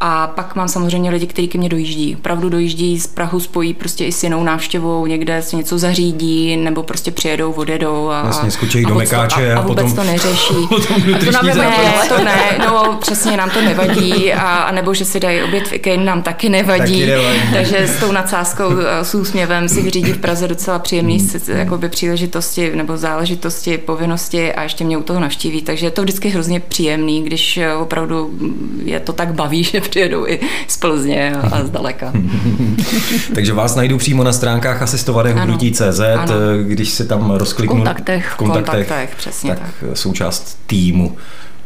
[0.00, 2.16] A pak mám samozřejmě lidi, kteří ke mně dojíždí.
[2.16, 6.82] Opravdu dojíždí z Prahu, spojí prostě i s jinou návštěvou, někde se něco zařídí, nebo
[6.82, 10.54] prostě přijedou, odjedou a, Jasně, skočí do mekáče a, a, vůbec potom, to neřeší.
[11.14, 11.72] a to nám ne,
[12.08, 15.72] to ne, no přesně nám to nevadí, a, a nebo že si dají oběd v
[15.72, 17.00] IKEA, nám taky nevadí.
[17.00, 17.40] Taky nevadí.
[17.52, 18.64] Takže s tou nadsázkou,
[19.02, 24.75] s úsměvem si vyřídí v Praze docela příjemný jakoby příležitosti nebo záležitosti, povinnosti a ještě
[24.84, 28.38] mě u toho navštíví, takže je to vždycky hrozně příjemný, když opravdu
[28.84, 32.12] je to tak baví, že přijedou i z Plzně a, zdaleka.
[33.34, 36.00] takže vás najdu přímo na stránkách asistovaného hnutí CZ,
[36.62, 41.16] když se tam rozkliknu v kontaktech, v kontaktech, kontaktech přesně tak, tak součást týmu.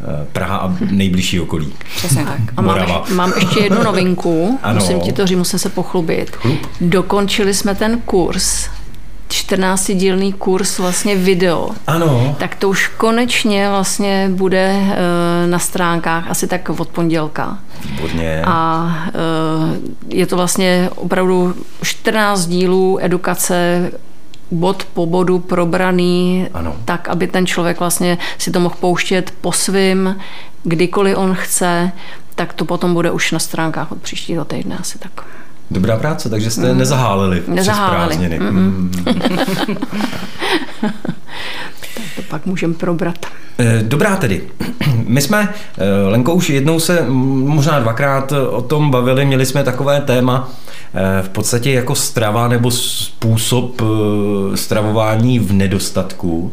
[0.03, 1.73] Eh, Praha a nejbližší okolí.
[1.97, 2.41] Přesně tak.
[2.57, 4.81] A mám, mám ještě jednu novinku, ano.
[4.81, 6.37] musím ti to říct, musím se pochlubit.
[6.81, 8.69] Dokončili jsme ten kurz
[9.31, 11.71] 14-dílný kurz vlastně video.
[11.87, 12.37] Ano.
[12.39, 17.59] Tak to už konečně vlastně bude eh, na stránkách asi tak od pondělka.
[17.85, 18.43] Výborně.
[18.47, 19.15] A eh,
[20.09, 23.91] je to vlastně opravdu 14 dílů edukace
[24.51, 26.77] bod po bodu probraný, ano.
[26.85, 30.19] tak, aby ten člověk vlastně si to mohl pouštět po svým,
[30.63, 31.93] kdykoliv on chce,
[32.35, 35.25] tak to potom bude už na stránkách od příštího týdne asi tak.
[35.71, 36.79] Dobrá práce, takže jste mm.
[36.79, 38.07] nezaháleli, nezaháleli.
[38.07, 38.39] přes prázdniny.
[38.41, 38.93] Mm.
[40.81, 43.27] tak to pak můžeme probrat.
[43.59, 44.43] Eh, dobrá tedy.
[45.07, 50.01] My jsme, eh, Lenko, už jednou se, možná dvakrát o tom bavili, měli jsme takové
[50.01, 50.51] téma,
[51.23, 53.83] v podstatě jako strava nebo způsob
[54.55, 56.53] stravování v nedostatku.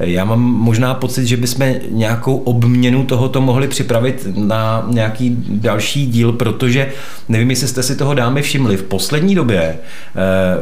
[0.00, 6.32] Já mám možná pocit, že bychom nějakou obměnu tohoto mohli připravit na nějaký další díl,
[6.32, 6.92] protože
[7.28, 8.76] nevím, jestli jste si toho dámy všimli.
[8.76, 9.78] V poslední době eh,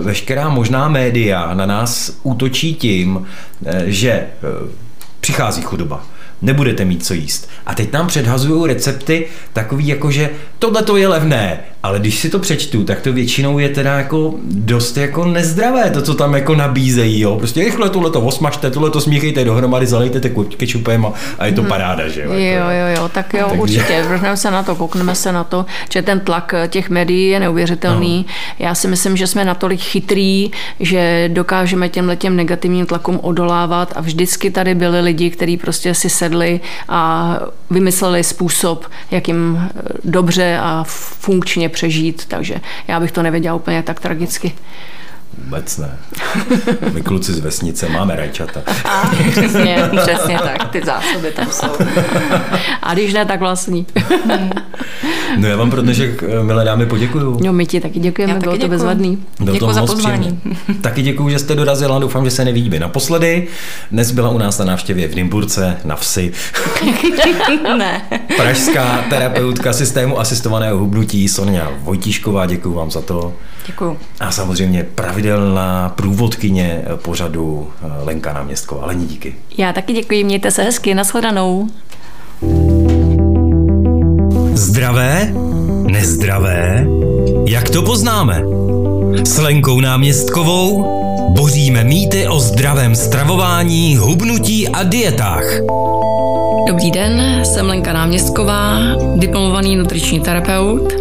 [0.03, 3.26] veškerá možná média na nás útočí tím,
[3.66, 4.28] eh, že eh,
[5.20, 6.03] přichází chudoba
[6.43, 7.49] nebudete mít co jíst.
[7.66, 12.31] A teď nám předhazují recepty takový jako, že tohle to je levné, ale když si
[12.31, 16.55] to přečtu, tak to většinou je teda jako dost jako nezdravé, to, co tam jako
[16.55, 17.37] nabízejí, jo.
[17.37, 21.61] Prostě rychle tohle to osmažte, tohle to smíchejte dohromady, zalejte kečupem a, a je to
[21.61, 21.68] hmm.
[21.68, 22.33] paráda, že jo.
[22.33, 23.62] Jo, jako- jo, jo, tak jo, Takže...
[23.62, 27.41] určitě, vrhneme se na to, koukneme se na to, že ten tlak těch médií je
[27.41, 28.26] neuvěřitelný.
[28.29, 28.35] No.
[28.59, 30.51] Já si myslím, že jsme natolik chytrý,
[30.81, 36.11] že dokážeme těmhle těm negativním tlakům odolávat a vždycky tady byli lidi, kteří prostě si
[36.11, 37.35] sedli a
[37.70, 39.68] vymysleli způsob, jak jim
[40.05, 40.85] dobře a
[41.20, 42.55] funkčně přežít, takže
[42.89, 44.53] já bych to nevěděla úplně tak tragicky.
[45.45, 45.99] Vůbec ne.
[46.93, 48.62] My kluci z vesnice máme rajčata.
[48.84, 51.86] A, přesně, přesně tak, ty zásoby tam jsou.
[52.82, 53.86] A když ne, tak vlastní.
[55.39, 57.39] No já vám pro dnešek, eh, milé dámy, poděkuju.
[57.45, 59.18] No my ti taky děkujeme, já bylo taky to bezvadný.
[59.39, 60.41] Děkuji za pozvání.
[60.80, 63.47] Taky děkuji, že jste dorazila, doufám, že se nevidíme naposledy.
[63.91, 66.32] Dnes byla u nás na návštěvě v Nymburce na vsi.
[67.78, 68.03] ne.
[68.36, 73.34] Pražská terapeutka systému asistovaného hubnutí Sonja Vojtíšková, děkuji vám za to.
[73.69, 73.99] Děkuji.
[74.21, 78.87] A samozřejmě pravidelná průvodkyně pořadu eh, Lenka Náměstková.
[78.87, 79.35] Lení, díky.
[79.59, 81.69] Já taky děkuji, mějte se hezky, nashledanou.
[84.55, 85.33] Zdravé?
[85.91, 86.87] Nezdravé?
[87.47, 88.43] Jak to poznáme?
[89.25, 90.85] S Lenkou Náměstkovou
[91.35, 95.45] boříme mýty o zdravém stravování, hubnutí a dietách.
[96.69, 98.79] Dobrý den, jsem Lenka Náměstková,
[99.16, 100.93] diplomovaný nutriční terapeut.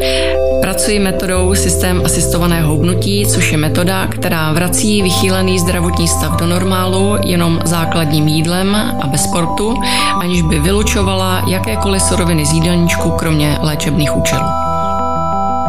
[0.62, 7.18] Pracuji metodou systém asistovaného hubnutí, což je metoda, která vrací vychýlený zdravotní stav do normálu
[7.26, 9.76] jenom základním jídlem a bez sportu,
[10.22, 14.48] aniž by vylučovala jakékoliv suroviny z jídelníčku, kromě léčebných účelů.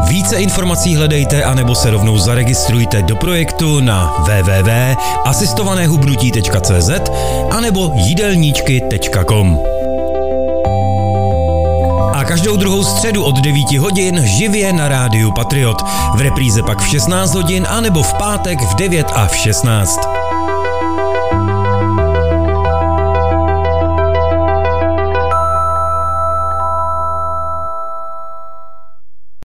[0.07, 6.89] Více informací hledejte anebo se rovnou zaregistrujte do projektu na www.asistovanéhubnutí.cz
[7.51, 9.78] anebo jídelníčky.com
[12.29, 15.81] každou druhou středu od 9 hodin živě na rádiu Patriot.
[16.15, 20.18] V repríze pak v 16 hodin a nebo v pátek v 9 a v 16.